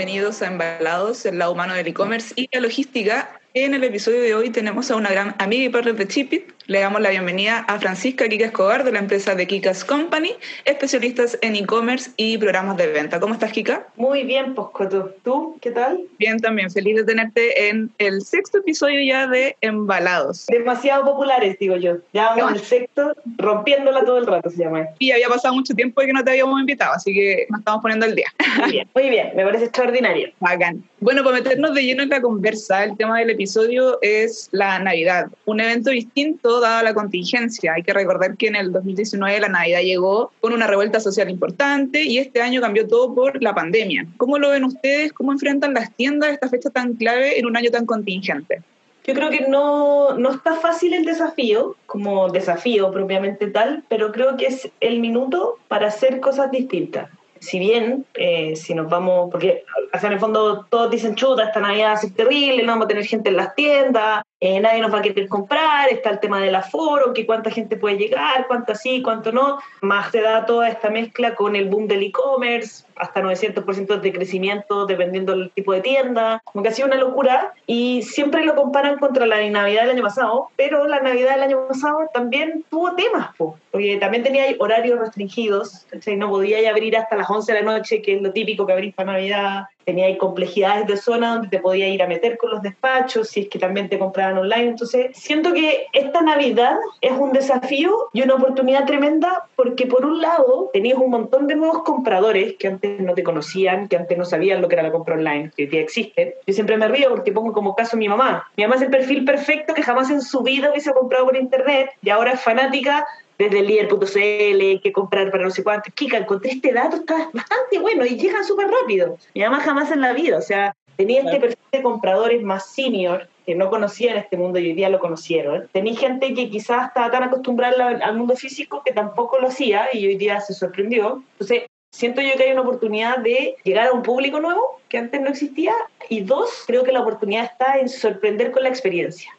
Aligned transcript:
bienvenidos 0.00 0.40
a 0.40 0.46
Embalados, 0.46 1.26
el 1.26 1.36
lado 1.36 1.52
humano 1.52 1.74
del 1.74 1.86
e-commerce 1.86 2.32
y 2.34 2.48
la 2.54 2.60
logística. 2.60 3.38
En 3.52 3.74
el 3.74 3.82
episodio 3.82 4.22
de 4.22 4.32
hoy 4.32 4.50
tenemos 4.50 4.92
a 4.92 4.96
una 4.96 5.10
gran 5.10 5.34
amiga 5.38 5.64
y 5.64 5.68
partner 5.68 5.96
de 5.96 6.06
Chipit. 6.06 6.52
Le 6.66 6.78
damos 6.78 7.00
la 7.00 7.10
bienvenida 7.10 7.58
a 7.66 7.80
Francisca 7.80 8.28
Kika 8.28 8.44
Escobar 8.44 8.84
de 8.84 8.92
la 8.92 9.00
empresa 9.00 9.34
de 9.34 9.44
Kikas 9.44 9.84
Company, 9.84 10.30
especialistas 10.64 11.36
en 11.42 11.56
e-commerce 11.56 12.12
y 12.16 12.38
programas 12.38 12.76
de 12.76 12.86
venta. 12.86 13.18
¿Cómo 13.18 13.34
estás, 13.34 13.50
Kika? 13.50 13.88
Muy 13.96 14.22
bien, 14.22 14.54
Poscoto. 14.54 15.16
¿Tú 15.24 15.58
qué 15.60 15.72
tal? 15.72 16.00
Bien, 16.16 16.38
también. 16.38 16.70
Feliz 16.70 16.94
de 16.94 17.02
tenerte 17.02 17.68
en 17.68 17.90
el 17.98 18.22
sexto 18.22 18.58
episodio 18.58 19.02
ya 19.02 19.26
de 19.26 19.56
Embalados. 19.62 20.46
Demasiado 20.46 21.04
populares, 21.04 21.58
digo 21.58 21.76
yo. 21.76 21.96
Ya 22.12 22.36
vamos 22.36 22.52
al 22.52 22.60
sexto, 22.60 23.16
rompiéndola 23.36 24.04
todo 24.04 24.18
el 24.18 24.28
rato 24.28 24.48
se 24.48 24.58
llama. 24.58 24.86
Y 25.00 25.10
había 25.10 25.26
pasado 25.26 25.54
mucho 25.54 25.74
tiempo 25.74 26.02
que 26.02 26.12
no 26.12 26.22
te 26.22 26.30
habíamos 26.30 26.60
invitado, 26.60 26.94
así 26.94 27.12
que 27.12 27.46
nos 27.50 27.62
estamos 27.62 27.82
poniendo 27.82 28.06
el 28.06 28.14
día. 28.14 28.28
Muy 28.60 28.70
bien, 28.70 28.88
muy 28.94 29.10
bien. 29.10 29.32
Me 29.34 29.44
parece 29.44 29.64
extraordinario. 29.64 30.30
Bacán. 30.38 30.84
Bueno, 31.02 31.24
para 31.24 31.36
meternos 31.36 31.72
de 31.72 31.82
lleno 31.82 32.02
en 32.02 32.10
la 32.10 32.20
conversa, 32.20 32.84
el 32.84 32.94
tema 32.94 33.20
del 33.20 33.30
episodio 33.30 33.98
es 34.02 34.50
la 34.52 34.78
Navidad, 34.78 35.28
un 35.46 35.58
evento 35.58 35.88
distinto 35.88 36.60
dada 36.60 36.82
la 36.82 36.92
contingencia. 36.92 37.72
Hay 37.72 37.82
que 37.82 37.94
recordar 37.94 38.36
que 38.36 38.48
en 38.48 38.56
el 38.56 38.70
2019 38.70 39.40
la 39.40 39.48
Navidad 39.48 39.80
llegó 39.80 40.30
con 40.42 40.52
una 40.52 40.66
revuelta 40.66 41.00
social 41.00 41.30
importante 41.30 42.02
y 42.02 42.18
este 42.18 42.42
año 42.42 42.60
cambió 42.60 42.86
todo 42.86 43.14
por 43.14 43.42
la 43.42 43.54
pandemia. 43.54 44.06
¿Cómo 44.18 44.36
lo 44.38 44.50
ven 44.50 44.64
ustedes? 44.64 45.14
¿Cómo 45.14 45.32
enfrentan 45.32 45.72
las 45.72 45.90
tiendas 45.96 46.34
esta 46.34 46.50
fecha 46.50 46.68
tan 46.68 46.92
clave 46.92 47.38
en 47.38 47.46
un 47.46 47.56
año 47.56 47.70
tan 47.70 47.86
contingente? 47.86 48.60
Yo 49.06 49.14
creo 49.14 49.30
que 49.30 49.48
no, 49.48 50.18
no 50.18 50.30
está 50.32 50.56
fácil 50.56 50.92
el 50.92 51.06
desafío, 51.06 51.76
como 51.86 52.28
desafío 52.28 52.92
propiamente 52.92 53.46
tal, 53.46 53.84
pero 53.88 54.12
creo 54.12 54.36
que 54.36 54.48
es 54.48 54.70
el 54.80 55.00
minuto 55.00 55.56
para 55.66 55.86
hacer 55.86 56.20
cosas 56.20 56.50
distintas 56.50 57.08
si 57.40 57.58
bien, 57.58 58.06
eh, 58.14 58.54
si 58.54 58.74
nos 58.74 58.88
vamos, 58.88 59.30
porque 59.30 59.64
hacia 59.92 60.06
en 60.08 60.12
el 60.12 60.20
fondo 60.20 60.66
todos 60.68 60.90
dicen, 60.90 61.14
chuta, 61.14 61.44
esta 61.44 61.60
Navidad 61.60 61.98
es 62.02 62.14
terrible, 62.14 62.62
no 62.62 62.72
vamos 62.72 62.84
a 62.84 62.88
tener 62.88 63.04
gente 63.04 63.30
en 63.30 63.36
las 63.36 63.54
tiendas, 63.54 64.22
eh, 64.40 64.60
nadie 64.60 64.80
nos 64.80 64.92
va 64.92 64.98
a 64.98 65.02
querer 65.02 65.26
comprar, 65.26 65.88
está 65.88 66.10
el 66.10 66.20
tema 66.20 66.40
del 66.40 66.54
aforo, 66.54 67.12
que 67.12 67.26
cuánta 67.26 67.50
gente 67.50 67.76
puede 67.76 67.96
llegar, 67.96 68.46
cuánto 68.46 68.74
sí, 68.74 69.02
cuánto 69.02 69.32
no, 69.32 69.58
más 69.80 70.10
se 70.10 70.20
da 70.20 70.44
toda 70.44 70.68
esta 70.68 70.90
mezcla 70.90 71.34
con 71.34 71.56
el 71.56 71.68
boom 71.68 71.88
del 71.88 72.02
e-commerce, 72.02 72.84
hasta 73.00 73.22
900% 73.22 74.00
de 74.00 74.12
crecimiento 74.12 74.86
dependiendo 74.86 75.32
del 75.32 75.50
tipo 75.50 75.72
de 75.72 75.80
tienda, 75.80 76.42
como 76.44 76.62
que 76.62 76.68
ha 76.68 76.72
sido 76.72 76.88
una 76.88 76.96
locura 76.96 77.54
y 77.66 78.02
siempre 78.02 78.44
lo 78.44 78.54
comparan 78.54 78.98
contra 78.98 79.26
la 79.26 79.36
Navidad 79.48 79.82
del 79.82 79.92
año 79.92 80.02
pasado, 80.02 80.48
pero 80.56 80.86
la 80.86 81.00
Navidad 81.00 81.34
del 81.34 81.44
año 81.44 81.66
pasado 81.66 82.10
también 82.12 82.64
tuvo 82.70 82.94
temas, 82.94 83.30
porque 83.36 83.96
también 83.98 84.22
tenía 84.22 84.44
horarios 84.58 84.98
restringidos, 84.98 85.86
no 86.16 86.28
podía 86.28 86.68
abrir 86.70 86.96
hasta 86.96 87.16
las 87.16 87.28
11 87.28 87.52
de 87.52 87.62
la 87.62 87.72
noche, 87.72 88.02
que 88.02 88.16
es 88.16 88.22
lo 88.22 88.32
típico 88.32 88.66
que 88.66 88.72
abrís 88.72 88.94
para 88.94 89.12
Navidad, 89.12 89.64
tenía 89.90 90.16
complejidades 90.18 90.86
de 90.86 90.96
zona 90.96 91.34
donde 91.34 91.48
te 91.48 91.58
podía 91.58 91.88
ir 91.88 92.00
a 92.00 92.06
meter 92.06 92.38
con 92.38 92.50
los 92.50 92.62
despachos, 92.62 93.28
si 93.28 93.40
es 93.40 93.48
que 93.48 93.58
también 93.58 93.88
te 93.88 93.98
compraban 93.98 94.38
online. 94.38 94.68
Entonces, 94.68 95.16
siento 95.16 95.52
que 95.52 95.86
esta 95.92 96.22
Navidad 96.22 96.76
es 97.00 97.10
un 97.10 97.32
desafío 97.32 98.08
y 98.12 98.22
una 98.22 98.34
oportunidad 98.34 98.84
tremenda 98.84 99.48
porque 99.56 99.86
por 99.86 100.06
un 100.06 100.20
lado 100.20 100.70
tenías 100.72 100.96
un 100.96 101.10
montón 101.10 101.48
de 101.48 101.56
nuevos 101.56 101.82
compradores 101.82 102.54
que 102.56 102.68
antes 102.68 103.00
no 103.00 103.14
te 103.14 103.24
conocían, 103.24 103.88
que 103.88 103.96
antes 103.96 104.16
no 104.16 104.24
sabían 104.24 104.62
lo 104.62 104.68
que 104.68 104.76
era 104.76 104.84
la 104.84 104.92
compra 104.92 105.16
online, 105.16 105.50
que 105.56 105.64
hoy 105.64 105.68
día 105.68 105.80
existe. 105.80 106.36
Yo 106.46 106.54
siempre 106.54 106.76
me 106.76 106.86
río 106.86 107.08
porque 107.08 107.32
pongo 107.32 107.52
como 107.52 107.74
caso 107.74 107.96
a 107.96 107.98
mi 107.98 108.08
mamá. 108.08 108.48
Mi 108.56 108.62
mamá 108.62 108.76
es 108.76 108.82
el 108.82 108.90
perfil 108.90 109.24
perfecto 109.24 109.74
que 109.74 109.82
jamás 109.82 110.08
en 110.10 110.22
su 110.22 110.42
vida 110.42 110.70
hubiese 110.70 110.92
comprado 110.92 111.24
por 111.24 111.36
internet 111.36 111.90
y 112.00 112.10
ahora 112.10 112.32
es 112.32 112.40
fanática 112.40 113.04
desde 113.40 113.62
líder.cl, 113.62 114.82
que 114.82 114.92
comprar 114.92 115.30
para 115.30 115.44
no 115.44 115.50
sé 115.50 115.64
cuánto. 115.64 115.90
Kika, 115.94 116.18
encontré 116.18 116.50
este 116.52 116.74
dato, 116.74 116.96
está 116.96 117.30
bastante 117.32 117.78
bueno 117.78 118.04
y 118.04 118.18
llegan 118.18 118.44
súper 118.44 118.68
rápido. 118.68 119.16
Mi 119.34 119.40
mamá 119.40 119.60
jamás 119.60 119.90
en 119.90 120.02
la 120.02 120.12
vida, 120.12 120.36
o 120.36 120.42
sea, 120.42 120.76
tenía 120.96 121.22
este 121.22 121.40
perfil 121.40 121.58
de 121.72 121.82
compradores 121.82 122.42
más 122.42 122.66
senior 122.66 123.28
que 123.46 123.54
no 123.54 123.70
conocían 123.70 124.18
este 124.18 124.36
mundo 124.36 124.58
y 124.58 124.66
hoy 124.66 124.74
día 124.74 124.90
lo 124.90 125.00
conocieron. 125.00 125.66
Tenía 125.72 125.96
gente 125.96 126.34
que 126.34 126.50
quizás 126.50 126.88
estaba 126.88 127.10
tan 127.10 127.22
acostumbrada 127.22 127.88
al 128.04 128.16
mundo 128.18 128.36
físico 128.36 128.82
que 128.84 128.92
tampoco 128.92 129.38
lo 129.38 129.48
hacía 129.48 129.88
y 129.94 130.06
hoy 130.06 130.16
día 130.16 130.38
se 130.42 130.52
sorprendió. 130.52 131.22
Entonces, 131.32 131.62
siento 131.90 132.20
yo 132.20 132.34
que 132.36 132.42
hay 132.42 132.52
una 132.52 132.60
oportunidad 132.60 133.20
de 133.20 133.56
llegar 133.64 133.88
a 133.88 133.92
un 133.92 134.02
público 134.02 134.38
nuevo 134.40 134.80
que 134.90 134.98
antes 134.98 135.18
no 135.18 135.30
existía 135.30 135.72
y 136.10 136.20
dos, 136.20 136.64
creo 136.66 136.84
que 136.84 136.92
la 136.92 137.00
oportunidad 137.00 137.44
está 137.44 137.78
en 137.78 137.88
sorprender 137.88 138.50
con 138.50 138.64
la 138.64 138.68
experiencia, 138.68 139.30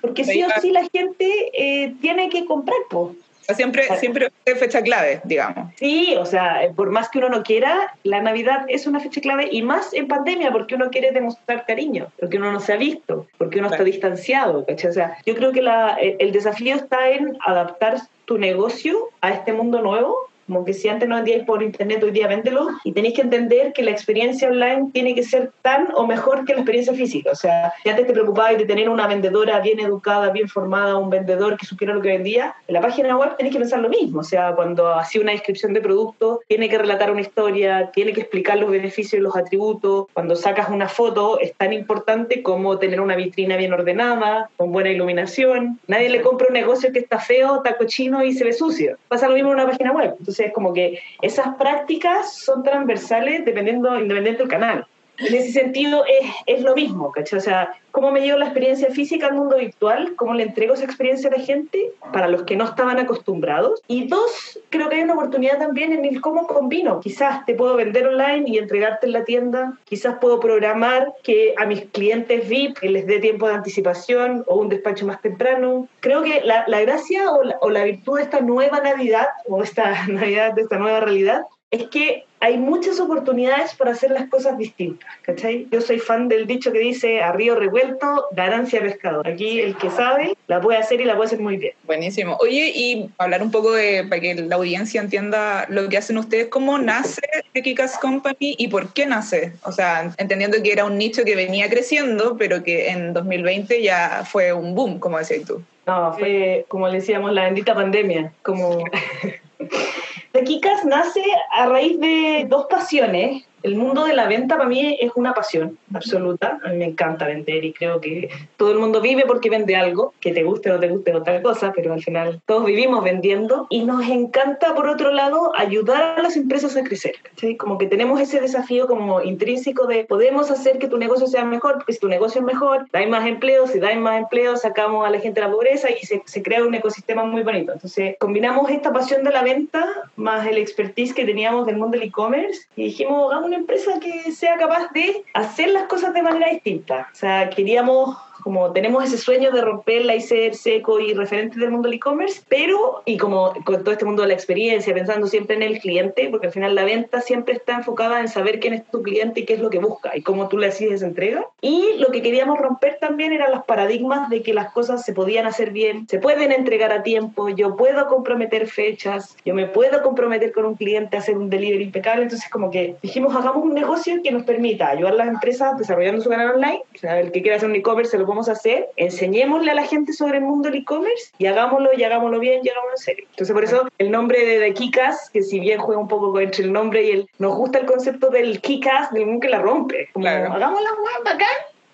Porque 0.00 0.24
sí 0.24 0.40
o 0.44 0.48
sí 0.60 0.70
la 0.70 0.88
gente 0.88 1.50
eh, 1.52 1.96
tiene 2.00 2.28
que 2.28 2.44
comprar, 2.44 2.78
pues 2.90 3.16
siempre, 3.54 3.84
siempre 3.98 4.30
es 4.44 4.58
fecha 4.58 4.82
clave, 4.82 5.20
digamos. 5.24 5.74
Sí, 5.76 6.14
o 6.18 6.26
sea, 6.26 6.60
por 6.74 6.90
más 6.90 7.08
que 7.08 7.18
uno 7.18 7.28
no 7.28 7.42
quiera, 7.42 7.94
la 8.04 8.20
Navidad 8.20 8.64
es 8.68 8.86
una 8.86 9.00
fecha 9.00 9.20
clave 9.20 9.48
y 9.50 9.62
más 9.62 9.92
en 9.92 10.08
pandemia 10.08 10.52
porque 10.52 10.74
uno 10.74 10.90
quiere 10.90 11.12
demostrar 11.12 11.64
cariño, 11.66 12.08
porque 12.18 12.38
uno 12.38 12.52
no 12.52 12.60
se 12.60 12.72
ha 12.72 12.76
visto, 12.76 13.26
porque 13.38 13.58
uno 13.58 13.68
está 13.68 13.84
distanciado, 13.84 14.66
O 14.68 14.92
sea, 14.92 15.18
yo 15.26 15.34
creo 15.34 15.52
que 15.52 15.62
la, 15.62 15.96
el 16.00 16.32
desafío 16.32 16.74
está 16.74 17.10
en 17.10 17.36
adaptar 17.46 18.00
tu 18.24 18.38
negocio 18.38 19.10
a 19.20 19.30
este 19.30 19.52
mundo 19.52 19.80
nuevo 19.82 20.29
como 20.50 20.64
que 20.64 20.74
si 20.74 20.88
antes 20.88 21.08
no 21.08 21.14
vendíais 21.14 21.44
por 21.44 21.62
internet, 21.62 22.02
hoy 22.02 22.10
día 22.10 22.26
véndelo. 22.26 22.66
Y 22.82 22.90
tenéis 22.92 23.14
que 23.14 23.22
entender 23.22 23.72
que 23.72 23.84
la 23.84 23.92
experiencia 23.92 24.48
online 24.48 24.90
tiene 24.92 25.14
que 25.14 25.22
ser 25.22 25.52
tan 25.62 25.88
o 25.94 26.06
mejor 26.08 26.44
que 26.44 26.54
la 26.54 26.60
experiencia 26.60 26.92
física. 26.92 27.30
O 27.30 27.36
sea, 27.36 27.72
si 27.84 27.88
antes 27.88 28.08
te 28.08 28.12
preocupabas 28.12 28.58
de 28.58 28.64
tener 28.64 28.88
una 28.88 29.06
vendedora 29.06 29.60
bien 29.60 29.78
educada, 29.78 30.30
bien 30.30 30.48
formada, 30.48 30.96
un 30.96 31.08
vendedor 31.08 31.56
que 31.56 31.66
supiera 31.66 31.94
lo 31.94 32.02
que 32.02 32.08
vendía, 32.08 32.56
en 32.66 32.74
la 32.74 32.80
página 32.80 33.16
web 33.16 33.36
tenéis 33.36 33.54
que 33.54 33.60
pensar 33.60 33.78
lo 33.78 33.88
mismo. 33.88 34.20
O 34.20 34.24
sea, 34.24 34.52
cuando 34.56 34.92
hacía 34.92 35.20
una 35.20 35.30
descripción 35.30 35.72
de 35.72 35.80
producto, 35.80 36.40
tiene 36.48 36.68
que 36.68 36.78
relatar 36.78 37.12
una 37.12 37.20
historia, 37.20 37.92
tiene 37.92 38.12
que 38.12 38.22
explicar 38.22 38.58
los 38.58 38.72
beneficios 38.72 39.20
y 39.20 39.22
los 39.22 39.36
atributos. 39.36 40.06
Cuando 40.12 40.34
sacas 40.34 40.68
una 40.68 40.88
foto, 40.88 41.38
es 41.38 41.54
tan 41.54 41.72
importante 41.72 42.42
como 42.42 42.78
tener 42.78 43.00
una 43.00 43.14
vitrina 43.14 43.56
bien 43.56 43.72
ordenada, 43.72 44.50
con 44.56 44.72
buena 44.72 44.90
iluminación. 44.90 45.78
Nadie 45.86 46.08
le 46.08 46.22
compra 46.22 46.48
un 46.48 46.54
negocio 46.54 46.92
que 46.92 46.98
está 46.98 47.20
feo, 47.20 47.58
está 47.58 47.76
cochino 47.76 48.24
y 48.24 48.32
se 48.32 48.42
ve 48.42 48.52
sucio. 48.52 48.96
Pasa 49.06 49.28
lo 49.28 49.34
mismo 49.34 49.50
en 49.50 49.60
una 49.60 49.66
página 49.68 49.92
web. 49.92 50.16
Entonces, 50.18 50.39
es 50.46 50.52
como 50.52 50.72
que 50.72 51.00
esas 51.22 51.56
prácticas 51.56 52.34
son 52.34 52.62
transversales 52.62 53.44
dependiendo, 53.44 53.98
independiente 53.98 54.42
del 54.42 54.50
canal. 54.50 54.86
En 55.20 55.34
ese 55.34 55.52
sentido 55.52 56.04
es, 56.06 56.30
es 56.46 56.62
lo 56.62 56.74
mismo, 56.74 57.12
¿cachai? 57.12 57.38
O 57.38 57.42
sea, 57.42 57.74
¿cómo 57.90 58.10
me 58.10 58.20
llevo 58.20 58.38
la 58.38 58.46
experiencia 58.46 58.90
física 58.90 59.26
al 59.26 59.34
mundo 59.34 59.56
virtual? 59.56 60.14
¿Cómo 60.16 60.34
le 60.34 60.44
entrego 60.44 60.74
esa 60.74 60.84
experiencia 60.84 61.28
a 61.28 61.36
la 61.36 61.44
gente 61.44 61.92
para 62.12 62.28
los 62.28 62.44
que 62.44 62.56
no 62.56 62.64
estaban 62.64 62.98
acostumbrados? 62.98 63.82
Y 63.86 64.08
dos, 64.08 64.58
creo 64.70 64.88
que 64.88 64.96
hay 64.96 65.02
una 65.02 65.14
oportunidad 65.14 65.58
también 65.58 65.92
en 65.92 66.04
el 66.06 66.20
cómo 66.20 66.46
combino. 66.46 67.00
Quizás 67.00 67.44
te 67.44 67.54
puedo 67.54 67.76
vender 67.76 68.06
online 68.06 68.44
y 68.46 68.58
entregarte 68.58 69.06
en 69.06 69.12
la 69.12 69.24
tienda. 69.24 69.78
Quizás 69.84 70.16
puedo 70.20 70.40
programar 70.40 71.12
que 71.22 71.54
a 71.58 71.66
mis 71.66 71.82
clientes 71.86 72.48
VIP 72.48 72.82
les 72.82 73.06
dé 73.06 73.18
tiempo 73.18 73.46
de 73.46 73.54
anticipación 73.54 74.44
o 74.46 74.56
un 74.56 74.70
despacho 74.70 75.06
más 75.06 75.20
temprano. 75.20 75.86
Creo 76.00 76.22
que 76.22 76.40
la, 76.42 76.64
la 76.66 76.80
gracia 76.80 77.30
o 77.30 77.42
la, 77.42 77.58
o 77.60 77.68
la 77.68 77.84
virtud 77.84 78.16
de 78.16 78.22
esta 78.22 78.40
nueva 78.40 78.80
Navidad 78.80 79.26
o 79.46 79.62
esta 79.62 80.06
Navidad, 80.08 80.54
de 80.54 80.62
esta 80.62 80.78
nueva 80.78 81.00
realidad, 81.00 81.42
es 81.70 81.88
que 81.88 82.24
hay 82.40 82.56
muchas 82.56 82.98
oportunidades 82.98 83.74
para 83.74 83.92
hacer 83.92 84.10
las 84.10 84.28
cosas 84.28 84.56
distintas, 84.56 85.08
¿cachai? 85.20 85.68
Yo 85.70 85.82
soy 85.82 85.98
fan 85.98 86.26
del 86.28 86.46
dicho 86.46 86.72
que 86.72 86.78
dice 86.78 87.20
a 87.20 87.32
río 87.32 87.54
revuelto, 87.54 88.28
ganancia 88.32 88.80
pescador. 88.80 89.28
Aquí 89.28 89.60
el 89.60 89.76
que 89.76 89.90
sabe 89.90 90.34
la 90.46 90.58
puede 90.60 90.78
hacer 90.78 91.02
y 91.02 91.04
la 91.04 91.16
puede 91.16 91.26
hacer 91.26 91.40
muy 91.40 91.58
bien. 91.58 91.74
Buenísimo. 91.84 92.38
Oye, 92.40 92.72
y 92.74 93.10
hablar 93.18 93.42
un 93.42 93.50
poco 93.50 93.72
de, 93.72 94.04
para 94.08 94.22
que 94.22 94.34
la 94.34 94.56
audiencia 94.56 95.02
entienda 95.02 95.66
lo 95.68 95.88
que 95.90 95.98
hacen 95.98 96.16
ustedes, 96.16 96.48
¿cómo 96.48 96.78
nace 96.78 97.20
Kikas 97.52 97.98
Company 97.98 98.56
y 98.58 98.68
por 98.68 98.94
qué 98.94 99.04
nace? 99.04 99.52
O 99.64 99.72
sea, 99.72 100.10
entendiendo 100.16 100.62
que 100.62 100.72
era 100.72 100.86
un 100.86 100.96
nicho 100.96 101.24
que 101.24 101.36
venía 101.36 101.68
creciendo, 101.68 102.38
pero 102.38 102.64
que 102.64 102.88
en 102.88 103.12
2020 103.12 103.82
ya 103.82 104.24
fue 104.24 104.54
un 104.54 104.74
boom, 104.74 104.98
como 104.98 105.18
decías 105.18 105.44
tú. 105.46 105.62
No, 105.86 106.14
fue, 106.14 106.64
como 106.68 106.88
le 106.88 107.00
decíamos, 107.00 107.32
la 107.34 107.44
bendita 107.44 107.74
pandemia, 107.74 108.32
como... 108.42 108.82
De 110.40 110.46
Kikas 110.46 110.86
nace 110.86 111.22
a 111.50 111.66
raíz 111.66 112.00
de 112.00 112.46
dos 112.48 112.64
pasiones 112.64 113.44
el 113.62 113.76
mundo 113.76 114.04
de 114.04 114.14
la 114.14 114.26
venta 114.26 114.56
para 114.56 114.68
mí 114.68 114.96
es 115.00 115.12
una 115.14 115.34
pasión 115.34 115.78
absoluta. 115.94 116.58
A 116.64 116.68
mí 116.68 116.78
me 116.78 116.86
encanta 116.86 117.26
vender 117.26 117.64
y 117.64 117.72
creo 117.72 118.00
que 118.00 118.30
todo 118.56 118.72
el 118.72 118.78
mundo 118.78 119.00
vive 119.00 119.24
porque 119.26 119.50
vende 119.50 119.76
algo, 119.76 120.14
que 120.20 120.32
te 120.32 120.42
guste 120.42 120.70
o 120.70 120.74
no 120.74 120.80
te 120.80 120.88
guste 120.88 121.14
otra 121.14 121.42
cosa, 121.42 121.72
pero 121.74 121.92
al 121.92 122.02
final 122.02 122.40
todos 122.46 122.64
vivimos 122.64 123.02
vendiendo 123.04 123.66
y 123.70 123.84
nos 123.84 124.06
encanta, 124.08 124.74
por 124.74 124.88
otro 124.88 125.12
lado, 125.12 125.52
ayudar 125.56 126.18
a 126.18 126.22
las 126.22 126.36
empresas 126.36 126.76
a 126.76 126.82
crecer. 126.82 127.16
¿sí? 127.36 127.56
Como 127.56 127.78
que 127.78 127.86
tenemos 127.86 128.20
ese 128.20 128.40
desafío 128.40 128.86
como 128.86 129.22
intrínseco 129.22 129.86
de 129.86 130.04
podemos 130.04 130.50
hacer 130.50 130.78
que 130.78 130.88
tu 130.88 130.98
negocio 130.98 131.26
sea 131.26 131.44
mejor, 131.44 131.74
porque 131.74 131.92
si 131.92 132.00
tu 132.00 132.08
negocio 132.08 132.40
es 132.40 132.46
mejor, 132.46 132.86
dais 132.92 133.08
más 133.08 133.26
empleos, 133.26 133.70
si 133.70 133.78
dais 133.78 133.98
más 133.98 134.18
empleos, 134.18 134.62
sacamos 134.62 135.06
a 135.06 135.10
la 135.10 135.20
gente 135.20 135.40
de 135.40 135.46
la 135.46 135.52
pobreza 135.52 135.88
y 135.90 136.04
se, 136.06 136.22
se 136.24 136.42
crea 136.42 136.64
un 136.64 136.74
ecosistema 136.74 137.24
muy 137.24 137.42
bonito. 137.42 137.72
Entonces, 137.72 138.16
combinamos 138.18 138.70
esta 138.70 138.92
pasión 138.92 139.24
de 139.24 139.30
la 139.30 139.42
venta 139.42 139.86
más 140.16 140.46
el 140.46 140.58
expertise 140.58 141.14
que 141.14 141.24
teníamos 141.24 141.66
del 141.66 141.76
mundo 141.76 141.98
del 141.98 142.08
e-commerce 142.08 142.66
y 142.76 142.84
dijimos, 142.84 143.32
hagamos 143.32 143.49
una 143.50 143.58
empresa 143.58 143.98
que 143.98 144.30
sea 144.30 144.56
capaz 144.56 144.92
de 144.92 145.24
hacer 145.34 145.70
las 145.70 145.88
cosas 145.88 146.14
de 146.14 146.22
manera 146.22 146.48
distinta. 146.50 147.08
O 147.12 147.16
sea, 147.16 147.50
queríamos 147.50 148.16
como 148.40 148.72
tenemos 148.72 149.04
ese 149.04 149.18
sueño 149.18 149.50
de 149.50 149.60
romperla 149.60 150.14
y 150.14 150.20
ser 150.20 150.54
seco 150.54 151.00
y 151.00 151.14
referente 151.14 151.58
del 151.58 151.70
mundo 151.70 151.88
del 151.88 151.96
e-commerce, 151.96 152.42
pero, 152.48 153.02
y 153.04 153.16
como 153.16 153.52
con 153.64 153.82
todo 153.82 153.92
este 153.92 154.04
mundo 154.04 154.22
de 154.22 154.28
la 154.28 154.34
experiencia, 154.34 154.94
pensando 154.94 155.26
siempre 155.26 155.56
en 155.56 155.62
el 155.62 155.78
cliente, 155.78 156.28
porque 156.30 156.48
al 156.48 156.52
final 156.52 156.74
la 156.74 156.84
venta 156.84 157.20
siempre 157.20 157.54
está 157.54 157.74
enfocada 157.74 158.20
en 158.20 158.28
saber 158.28 158.60
quién 158.60 158.74
es 158.74 158.84
tu 158.86 159.02
cliente 159.02 159.40
y 159.40 159.44
qué 159.44 159.54
es 159.54 159.60
lo 159.60 159.70
que 159.70 159.78
busca 159.78 160.16
y 160.16 160.22
cómo 160.22 160.48
tú 160.48 160.58
le 160.58 160.68
haces 160.68 160.92
esa 160.92 161.06
entrega. 161.06 161.46
Y 161.60 161.94
lo 161.98 162.08
que 162.08 162.22
queríamos 162.22 162.58
romper 162.58 162.98
también 163.00 163.32
eran 163.32 163.50
los 163.50 163.64
paradigmas 163.64 164.30
de 164.30 164.42
que 164.42 164.54
las 164.54 164.72
cosas 164.72 165.04
se 165.04 165.12
podían 165.12 165.46
hacer 165.46 165.70
bien, 165.70 166.06
se 166.08 166.18
pueden 166.18 166.52
entregar 166.52 166.92
a 166.92 167.02
tiempo, 167.02 167.48
yo 167.48 167.76
puedo 167.76 168.06
comprometer 168.08 168.66
fechas, 168.66 169.36
yo 169.44 169.54
me 169.54 169.66
puedo 169.66 170.02
comprometer 170.02 170.52
con 170.52 170.64
un 170.64 170.74
cliente 170.74 171.16
a 171.16 171.20
hacer 171.20 171.36
un 171.36 171.50
delivery 171.50 171.84
impecable, 171.84 172.24
entonces 172.24 172.48
como 172.50 172.70
que 172.70 172.96
dijimos, 173.02 173.34
hagamos 173.34 173.64
un 173.64 173.74
negocio 173.74 174.20
que 174.22 174.30
nos 174.30 174.44
permita 174.44 174.88
ayudar 174.88 175.14
a 175.14 175.16
las 175.16 175.28
empresas 175.28 175.76
desarrollando 175.78 176.22
su 176.22 176.30
canal 176.30 176.54
online, 176.54 176.82
o 176.94 176.98
sea, 176.98 177.20
el 177.20 177.32
que 177.32 177.42
quiera 177.42 177.56
hacer 177.56 177.68
un 177.68 177.76
e-commerce 177.76 178.12
se 178.12 178.18
lo 178.18 178.26
podemos 178.30 178.48
hacer, 178.48 178.88
enseñémosle 178.96 179.70
a 179.70 179.74
la 179.74 179.84
gente 179.84 180.12
sobre 180.12 180.38
el 180.38 180.44
mundo 180.44 180.68
del 180.70 180.80
e-commerce 180.80 181.32
y 181.38 181.46
hagámoslo 181.46 181.90
y 181.96 182.02
hagámoslo 182.04 182.38
bien 182.38 182.60
y 182.62 182.68
hagámoslo 182.68 182.92
en 182.94 182.98
serio. 182.98 183.26
Entonces 183.30 183.52
por 183.54 183.64
eso 183.64 183.88
el 183.98 184.10
nombre 184.10 184.44
de 184.44 184.60
The 184.60 184.74
Kikas, 184.74 185.30
que 185.30 185.42
si 185.42 185.58
bien 185.60 185.80
juega 185.80 186.00
un 186.00 186.08
poco 186.08 186.38
entre 186.40 186.64
el 186.64 186.72
nombre 186.72 187.04
y 187.04 187.10
el, 187.10 187.28
nos 187.38 187.56
gusta 187.56 187.78
el 187.78 187.86
concepto 187.86 188.30
del 188.30 188.60
Kikas, 188.60 189.12
del 189.12 189.26
mundo 189.26 189.40
que 189.40 189.48
la 189.48 189.58
rompe, 189.60 190.08
como 190.12 190.22
Claro. 190.24 190.52
hagámosla 190.52 190.90
bacán 191.24 191.48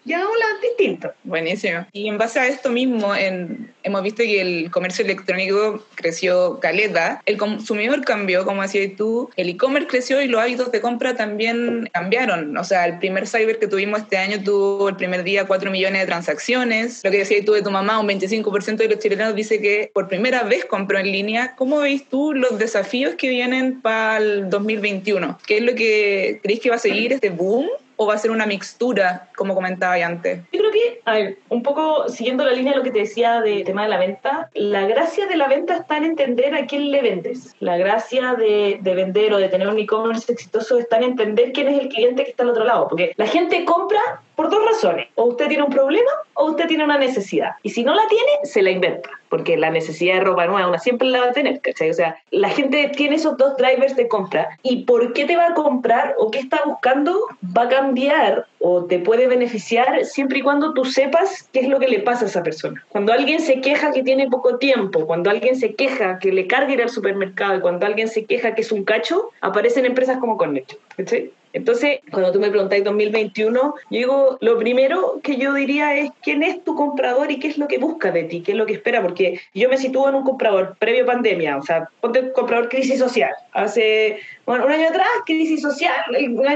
y 0.07 0.13
hagámosla 0.13 0.45
distinto. 0.63 1.13
Buenísimo. 1.25 1.87
Y 1.93 2.09
en 2.09 2.17
base 2.17 2.39
a 2.39 2.47
esto 2.47 2.71
mismo, 2.71 3.15
en- 3.15 3.73
hemos 3.83 4.03
visto 4.03 4.23
que 4.23 4.41
el 4.41 4.71
comercio 4.71 5.05
electrónico 5.05 5.85
creció 5.97 6.59
caleta, 6.61 7.21
el 7.27 7.37
consumidor 7.37 8.05
cambió, 8.05 8.45
como 8.45 8.63
decías 8.63 8.93
tú, 8.97 9.31
el 9.37 9.49
e-commerce 9.49 9.89
creció 9.89 10.23
y 10.23 10.29
los 10.29 10.41
hábitos 10.41 10.71
de 10.73 10.81
compra 10.81 11.17
también 11.17 11.89
cambiaron. 11.93 12.57
O 12.57 12.65
sea, 12.65 12.85
el 12.87 12.99
primer 12.99 13.27
cyber 13.27 13.59
que 13.59 13.67
tuvimos 13.67 14.01
este 14.01 14.17
año 14.17 14.43
tuvo 14.43 14.89
el 14.89 14.97
primer 14.97 15.25
día 15.25 15.47
4 15.47 15.71
millones 15.71 16.01
de 16.01 16.07
transacciones. 16.07 17.01
Lo 17.05 17.11
que 17.11 17.19
decías 17.19 17.45
tú 17.45 17.53
de 17.53 17.63
tu 17.63 17.71
mamá, 17.71 17.99
un 17.99 18.07
25% 18.09 18.77
de 18.77 18.89
los 18.89 18.99
chilenos 18.99 19.35
dice 19.35 19.61
que 19.61 19.91
por 19.93 20.09
primera 20.09 20.43
vez 20.45 20.65
compró 20.65 20.99
en 20.99 21.11
línea. 21.11 21.55
¿Cómo 21.57 21.81
veis 21.81 22.09
tú 22.09 22.33
los 22.33 22.59
desafíos 22.59 23.15
que 23.17 23.29
vienen 23.29 23.81
para 23.81 24.19
el 24.19 24.51
2021? 24.51 25.39
¿Qué 25.47 25.59
es 25.59 25.63
lo 25.63 25.75
que 25.75 26.41
creéis 26.43 26.61
que 26.61 26.71
va 26.71 26.77
a 26.77 26.81
seguir 26.81 27.13
este 27.13 27.31
boom? 27.31 27.67
¿O 27.97 28.07
va 28.07 28.15
a 28.15 28.19
ser 28.19 28.31
una 28.31 28.47
mixtura, 28.47 29.29
como 29.37 29.55
comentaba 29.55 29.95
antes? 29.95 30.41
Yo 30.53 30.61
creo 30.61 30.71
que, 30.71 31.01
a 31.05 31.13
ver, 31.15 31.39
un 31.49 31.63
poco 31.63 32.09
siguiendo 32.09 32.45
la 32.45 32.53
línea 32.53 32.73
de 32.73 32.79
lo 32.79 32.85
que 32.85 32.91
te 32.91 33.01
decía 33.01 33.41
del 33.41 33.65
tema 33.65 33.85
de 33.85 33.89
la 33.89 33.99
venta, 33.99 34.51
la 34.55 34.87
gracia 34.87 35.27
de 35.27 35.37
la 35.37 35.49
venta 35.49 35.77
está 35.77 35.97
en 35.97 36.05
entender 36.05 36.55
a 36.55 36.67
quién 36.67 36.91
le 36.91 37.03
vendes. 37.03 37.55
La 37.61 37.77
gracia 37.77 38.35
de, 38.35 38.79
de 38.83 38.95
vender 38.95 39.33
o 39.33 39.39
de 39.39 39.49
tener 39.49 39.69
un 39.69 39.79
e-commerce 39.79 40.31
exitoso 40.31 40.79
está 40.79 40.99
en 40.99 41.05
entender 41.05 41.53
quién 41.53 41.69
es 41.69 41.81
el 41.81 41.89
cliente 41.89 42.25
que 42.25 42.31
está 42.31 42.43
al 42.43 42.51
otro 42.51 42.65
lado. 42.65 42.89
Porque 42.89 43.13
la 43.17 43.27
gente 43.27 43.65
compra 43.65 44.21
por 44.37 44.51
dos 44.51 44.65
razones. 44.65 45.09
O 45.15 45.25
usted 45.25 45.49
tiene 45.49 45.65
un 45.65 45.71
problema 45.71 46.11
o 46.35 46.51
usted 46.51 46.67
tiene 46.67 46.85
una 46.85 46.99
necesidad. 46.99 47.53
Y 47.63 47.71
si 47.71 47.83
no 47.83 47.95
la 47.95 48.07
tiene, 48.09 48.33
se 48.45 48.63
la 48.63 48.71
inventa. 48.71 49.11
Porque 49.29 49.57
la 49.57 49.71
necesidad 49.71 50.15
de 50.15 50.21
ropa 50.21 50.47
nueva, 50.47 50.69
una 50.69 50.79
siempre 50.79 51.09
la 51.09 51.21
va 51.21 51.27
a 51.27 51.33
tener. 51.33 51.61
O 51.91 51.93
sea, 51.93 52.17
la 52.31 52.49
gente 52.49 52.91
tiene 52.97 53.17
esos 53.17 53.37
dos 53.37 53.57
drivers 53.57 53.97
de 53.97 54.09
compra. 54.09 54.49
¿Y 54.63 54.85
por 54.85 55.13
qué 55.13 55.25
te 55.25 55.37
va 55.37 55.49
a 55.49 55.55
comprar 55.55 56.15
o 56.19 56.31
qué 56.31 56.39
está 56.39 56.63
buscando? 56.65 57.27
Va 57.57 57.63
a 57.63 57.69
cambiar 57.69 58.47
o 58.59 58.85
te 58.85 58.99
puede 58.99 59.27
beneficiar 59.27 60.05
siempre 60.05 60.39
y 60.39 60.43
cuando 60.43 60.73
tú 60.75 60.85
sepas 60.85 61.49
qué 61.53 61.61
es 61.61 61.69
lo 61.69 61.79
que 61.79 61.89
le 61.89 62.01
pasa 62.01 62.25
a 62.25 62.29
esa 62.29 62.43
persona. 62.43 62.85
Cuando 62.89 63.13
alguien 63.13 63.41
se 63.41 63.61
queja 63.61 63.93
que 63.93 64.03
tiene 64.03 64.29
poco 64.29 64.59
tiempo, 64.59 65.07
cuando 65.07 65.31
alguien 65.31 65.57
se 65.57 65.75
queja 65.75 66.19
que 66.19 66.33
le 66.33 66.47
carga 66.47 66.73
ir 66.73 66.83
al 66.83 66.89
supermercado 66.89 67.57
cuando 67.61 67.87
alguien 67.87 68.09
se 68.09 68.25
queja 68.25 68.55
que 68.55 68.63
es 68.63 68.73
un 68.73 68.85
cacho, 68.85 69.31
aparecen 69.41 69.87
empresas 69.87 70.19
como 70.19 70.37
Connection. 70.37 70.81
¿cachai? 70.97 71.31
Entonces, 71.57 72.01
cuando 72.13 72.33
tú 72.33 72.39
me 72.39 72.51
preguntáis 72.51 72.85
2021, 72.85 73.51
yo 73.59 73.75
digo, 73.89 74.39
lo 74.43 74.59
primero 74.59 75.21
que 75.23 75.39
yo 75.39 75.55
diría 75.55 75.97
es 75.97 76.11
quién 76.23 76.43
es 76.43 76.63
tu 76.63 76.75
comprador 76.75 77.31
y 77.31 77.39
qué 77.39 77.49
es 77.49 77.57
lo 77.57 77.67
que 77.67 77.79
busca 77.79 78.13
de 78.13 78.25
ti, 78.25 78.43
qué 78.43 78.53
es 78.53 78.59
lo 78.59 78.67
que 78.67 78.75
espera, 78.75 79.01
porque 79.01 79.41
yo 79.55 79.71
me 79.71 79.79
sitúo 79.79 80.07
en 80.11 80.17
un 80.17 80.25
comprador 80.25 80.77
previo 80.79 81.07
pandemia, 81.07 81.57
o 81.57 81.63
sea, 81.63 81.89
ponte 82.03 82.31
comprador 82.33 82.69
crisis 82.69 82.99
social. 82.99 83.31
Hace, 83.53 84.19
bueno, 84.47 84.65
un 84.65 84.71
año 84.71 84.89
atrás, 84.89 85.09
crisis 85.27 85.61
social, 85.61 86.05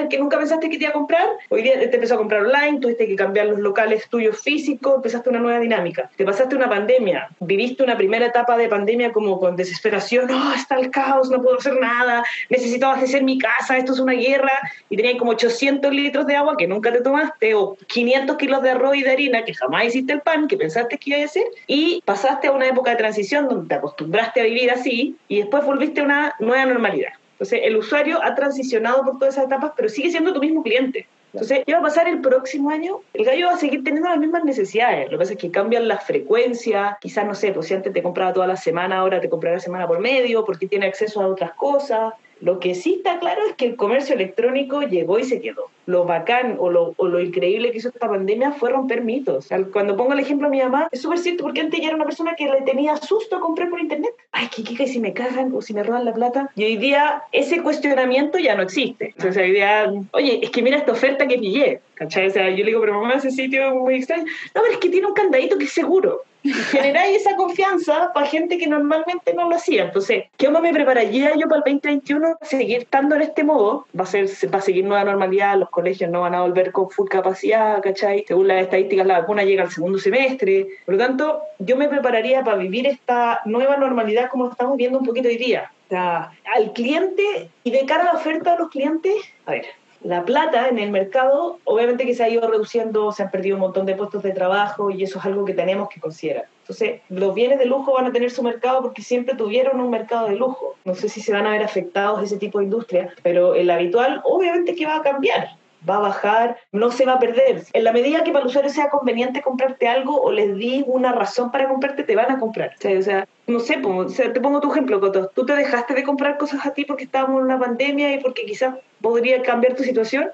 que 0.09 0.19
nunca 0.19 0.39
pensaste 0.39 0.71
que 0.71 0.79
te 0.79 0.85
iba 0.85 0.91
a 0.91 0.93
comprar, 0.93 1.27
hoy 1.49 1.63
día 1.63 1.79
te 1.79 1.93
empezó 1.93 2.15
a 2.15 2.19
comprar 2.19 2.43
online, 2.43 2.79
tuviste 2.79 3.05
que 3.09 3.17
cambiar 3.17 3.47
los 3.47 3.59
locales 3.59 4.09
tuyos 4.09 4.41
físicos, 4.41 4.95
empezaste 4.95 5.29
una 5.29 5.41
nueva 5.41 5.59
dinámica. 5.59 6.09
Te 6.17 6.25
pasaste 6.25 6.55
una 6.55 6.69
pandemia, 6.69 7.29
viviste 7.41 7.83
una 7.83 7.97
primera 7.97 8.27
etapa 8.27 8.57
de 8.57 8.69
pandemia 8.69 9.13
como 9.13 9.41
con 9.41 9.57
desesperación, 9.57 10.29
no, 10.29 10.55
está 10.55 10.77
el 10.77 10.93
caos, 10.93 11.31
no 11.31 11.43
puedo 11.43 11.59
hacer 11.59 11.81
nada, 11.81 12.23
necesito 12.49 12.87
abastecer 12.87 13.25
mi 13.25 13.39
casa, 13.39 13.77
esto 13.77 13.93
es 13.93 13.99
una 13.99 14.13
guerra, 14.13 14.53
y 14.89 14.97
tenías 14.97 15.17
como 15.17 15.33
800 15.33 15.93
litros 15.93 16.27
de 16.27 16.37
agua 16.37 16.57
que 16.57 16.69
nunca 16.69 16.93
te 16.93 17.01
tomaste, 17.01 17.57
o 17.57 17.77
500 17.89 18.37
kilos 18.37 18.63
de 18.63 18.71
arroz 18.71 18.95
y 18.95 19.03
de 19.03 19.11
harina 19.11 19.45
que 19.45 19.53
jamás 19.53 19.87
hiciste 19.87 20.13
el 20.13 20.21
pan, 20.21 20.47
que 20.47 20.57
pensaste 20.57 20.97
que 20.97 21.11
iba 21.11 21.21
a 21.21 21.25
hacer, 21.25 21.45
y 21.67 22.03
pasaste 22.05 22.47
a 22.47 22.53
una 22.53 22.69
época 22.69 22.93
de 22.93 22.99
transición 22.99 23.49
donde 23.49 23.67
te 23.67 23.75
acostumbraste 23.75 24.41
a 24.41 24.45
vivir 24.45 24.71
así, 24.71 25.17
y 25.27 25.39
después 25.39 25.65
volviste 25.65 26.03
a 26.03 26.05
una 26.05 26.35
nueva 26.39 26.67
normalidad. 26.67 27.20
Entonces, 27.41 27.61
el 27.65 27.77
usuario 27.79 28.23
ha 28.23 28.35
transicionado 28.35 29.03
por 29.03 29.19
todas 29.19 29.33
esas 29.33 29.47
etapas, 29.47 29.73
pero 29.75 29.89
sigue 29.89 30.11
siendo 30.11 30.35
tu 30.35 30.41
mismo 30.41 30.63
cliente. 30.63 31.07
Entonces, 31.33 31.63
¿qué 31.65 31.73
va 31.73 31.79
a 31.79 31.83
pasar 31.83 32.07
el 32.07 32.21
próximo 32.21 32.69
año? 32.69 33.01
El 33.15 33.25
gallo 33.25 33.47
va 33.47 33.55
a 33.55 33.57
seguir 33.57 33.83
teniendo 33.83 34.11
las 34.11 34.19
mismas 34.19 34.45
necesidades. 34.45 35.07
Lo 35.07 35.13
que 35.13 35.19
pasa 35.19 35.33
es 35.33 35.39
que 35.39 35.51
cambian 35.51 35.89
las 35.89 36.05
frecuencias. 36.05 36.99
Quizás, 37.01 37.25
no 37.25 37.35
sé, 37.35 37.53
pues 37.53 37.69
si 37.69 37.73
antes 37.73 37.95
te 37.95 38.03
compraba 38.03 38.35
toda 38.35 38.47
la 38.47 38.57
semana, 38.57 38.99
ahora 38.99 39.23
te 39.23 39.31
comprará 39.31 39.59
semana 39.59 39.87
por 39.89 40.01
medio, 40.01 40.45
porque 40.45 40.67
tiene 40.67 40.85
acceso 40.85 41.23
a 41.23 41.29
otras 41.29 41.53
cosas. 41.55 42.13
Lo 42.41 42.59
que 42.59 42.75
sí 42.75 42.95
está 42.95 43.19
claro 43.19 43.43
es 43.47 43.55
que 43.55 43.67
el 43.67 43.77
comercio 43.77 44.15
electrónico 44.15 44.83
llegó 44.83 45.19
y 45.19 45.25
se 45.25 45.41
quedó. 45.41 45.67
Lo 45.87 46.05
bacán 46.05 46.57
o 46.59 46.71
lo, 46.71 46.95
o 46.97 47.09
lo 47.09 47.21
increíble 47.21 47.71
que 47.71 47.79
hizo 47.79 47.89
esta 47.89 48.09
pandemia 48.09 48.53
fue 48.53 48.71
romper 48.71 49.03
mitos. 49.03 49.49
Cuando 49.73 49.97
pongo 49.97 50.13
el 50.13 50.21
ejemplo 50.21 50.47
a 50.47 50.51
mi 50.51 50.61
mamá, 50.61 50.89
es 50.93 51.03
súper 51.03 51.19
cierto 51.19 51.43
porque 51.45 51.61
antes 51.61 51.81
ya 51.81 51.89
era 51.89 51.97
una 51.97 52.05
persona 52.05 52.35
que 52.37 52.49
le 52.49 52.63
tenía 52.63 52.97
susto 52.97 53.37
a 53.37 53.41
comprar 53.41 53.69
por 53.69 53.81
internet. 53.81 54.13
Ay, 54.33 54.49
¿qué, 54.55 54.65
qué, 54.65 54.75
qué 54.75 54.87
si 54.87 55.01
me 55.01 55.13
cagan 55.13 55.53
o 55.55 55.61
si 55.61 55.75
me 55.75 55.83
roban 55.83 56.05
la 56.05 56.15
plata? 56.15 56.51
Y 56.55 56.65
hoy 56.65 56.77
día 56.77 57.25
ese 57.33 57.63
cuestionamiento 57.63 58.39
ya 58.39 58.55
no 58.55 58.63
existe. 58.63 59.15
O 59.19 59.33
sea, 59.33 59.43
hoy 59.43 59.53
día, 59.53 59.93
oye, 60.13 60.41
es 60.43 60.51
que 60.51 60.63
mira 60.63 60.79
esta 60.79 60.93
oferta 60.93 61.27
que 61.27 61.39
pillé. 61.39 61.81
¿Cachai? 61.95 62.29
O 62.29 62.31
sea, 62.31 62.49
yo 62.49 62.65
le 62.65 62.71
digo, 62.71 62.81
pero 62.81 62.95
mamá, 62.95 63.15
ese 63.15 63.31
sitio 63.31 63.69
es 63.69 63.75
muy 63.75 63.97
extraño. 63.97 64.25
No, 64.55 64.63
pero 64.63 64.73
es 64.73 64.79
que 64.79 64.89
tiene 64.89 65.07
un 65.07 65.13
candadito 65.13 65.59
que 65.59 65.65
es 65.65 65.73
seguro. 65.73 66.23
Generáis 66.43 67.19
esa 67.19 67.37
confianza 67.37 68.13
para 68.13 68.27
gente 68.27 68.59
que 68.59 68.67
normalmente 68.67 69.35
no 69.35 69.49
lo 69.49 69.57
hacía. 69.57 69.85
Entonces, 69.85 70.25
¿qué 70.37 70.49
onda 70.49 70.61
me 70.61 70.73
prepararía 70.73 71.35
yo 71.37 71.49
para 71.49 71.59
el 71.59 71.81
2021? 71.81 72.39
Seguir 72.43 72.79
estando 72.79 73.15
en 73.17 73.23
este 73.23 73.45
modo, 73.45 73.87
va 73.99 74.05
a, 74.05 74.07
ser, 74.07 74.27
va 74.53 74.59
a 74.59 74.63
seguir 74.63 74.85
nueva 74.85 75.05
normalidad, 75.05 75.59
los 75.59 75.71
colegios 75.71 76.11
no 76.11 76.23
van 76.23 76.35
a 76.35 76.43
volver 76.43 76.73
con 76.73 76.91
full 76.91 77.09
capacidad, 77.09 77.83
¿cachai? 77.83 78.25
Según 78.27 78.49
las 78.49 78.63
estadísticas, 78.63 79.07
la 79.07 79.21
vacuna 79.21 79.45
llega 79.45 79.65
al 79.65 79.71
segundo 79.71 79.99
semestre. 79.99 80.69
Por 80.87 80.95
lo 80.95 80.99
tanto, 80.99 81.43
yo 81.59 81.77
me 81.77 81.89
prepararía 81.89 82.43
para 82.43 82.57
vivir 82.57 82.87
esta 82.87 83.41
nueva 83.45 83.77
normalidad 83.77 84.31
como 84.31 84.51
estamos 84.51 84.77
viendo 84.77 84.99
un 84.99 85.07
poquito 85.07 85.29
hoy 85.29 85.37
día. 85.37 85.71
O 85.87 85.89
sea, 85.91 86.31
al 86.55 86.73
cliente 86.73 87.51
y 87.65 87.71
de 87.71 87.85
cara 87.85 88.03
a 88.03 88.13
la 88.13 88.19
oferta 88.21 88.53
de 88.53 88.59
los 88.59 88.71
clientes, 88.71 89.15
a 89.45 89.53
ver, 89.53 89.67
la 90.03 90.25
plata 90.25 90.69
en 90.69 90.79
el 90.79 90.91
mercado, 90.91 91.59
obviamente 91.65 92.07
que 92.07 92.15
se 92.15 92.25
ha 92.25 92.29
ido 92.29 92.49
reduciendo, 92.49 93.13
se 93.13 93.23
han 93.23 93.31
perdido 93.31 93.57
un 93.57 93.61
montón 93.61 93.87
de 93.87 93.95
puestos 93.95 94.23
de 94.23 94.33
trabajo 94.33 94.91
y 94.91 95.03
eso 95.03 95.19
es 95.19 95.25
algo 95.25 95.45
que 95.45 95.53
tenemos 95.53 95.89
que 95.89 96.01
considerar. 96.01 96.47
Entonces, 96.63 97.01
los 97.09 97.35
bienes 97.35 97.59
de 97.59 97.67
lujo 97.67 97.93
van 97.93 98.07
a 98.07 98.13
tener 98.13 98.31
su 98.31 98.43
mercado 98.43 98.81
porque 98.81 99.03
siempre 99.03 99.35
tuvieron 99.35 99.81
un 99.81 99.91
mercado 99.91 100.29
de 100.29 100.37
lujo. 100.37 100.77
No 100.85 100.95
sé 100.95 101.09
si 101.09 101.21
se 101.21 101.33
van 101.33 101.47
a 101.47 101.51
ver 101.51 101.63
afectados 101.63 102.23
ese 102.23 102.39
tipo 102.39 102.59
de 102.59 102.65
industria, 102.65 103.13
pero 103.23 103.55
el 103.55 103.71
habitual 103.71 104.21
obviamente 104.25 104.75
que 104.75 104.87
va 104.87 104.97
a 104.97 105.03
cambiar. 105.03 105.60
Va 105.89 105.97
a 105.97 106.01
bajar, 106.01 106.59
no 106.73 106.91
se 106.91 107.07
va 107.07 107.15
a 107.15 107.19
perder. 107.19 107.65
En 107.73 107.85
la 107.85 107.93
medida 107.93 108.23
que 108.23 108.33
para 108.33 108.43
el 108.43 108.49
usuario 108.49 108.71
sea 108.71 108.91
conveniente 108.91 109.43
comprarte 109.43 109.89
algo 109.89 110.21
o 110.21 110.31
les 110.31 110.55
di 110.57 110.85
una 110.87 111.13
razón 111.13 111.51
para 111.51 111.69
comprarte, 111.69 112.05
te 112.05 112.17
van 112.17 112.31
a 112.31 112.39
comprar. 112.39 112.75
O 112.79 112.81
sea, 112.81 112.99
o 112.99 113.03
sea, 113.03 113.29
no 113.47 113.61
sé, 113.61 113.81
o 113.83 114.09
sea, 114.09 114.33
te 114.33 114.41
pongo 114.41 114.61
tu 114.61 114.71
ejemplo, 114.71 115.01
Coto. 115.01 115.31
Tú 115.35 115.47
te 115.47 115.55
dejaste 115.55 115.95
de 115.95 116.05
comprar 116.05 116.39
cosas 116.39 116.67
a 116.67 116.75
ti 116.75 116.85
porque 116.85 117.05
estábamos 117.05 117.41
en 117.41 117.47
una 117.47 117.59
pandemia 117.59 118.15
y 118.15 118.21
porque 118.21 118.45
quizás 118.45 118.75
podría 119.01 119.43
cambiar 119.43 119.75
tu 119.75 119.83
situación. 119.83 120.31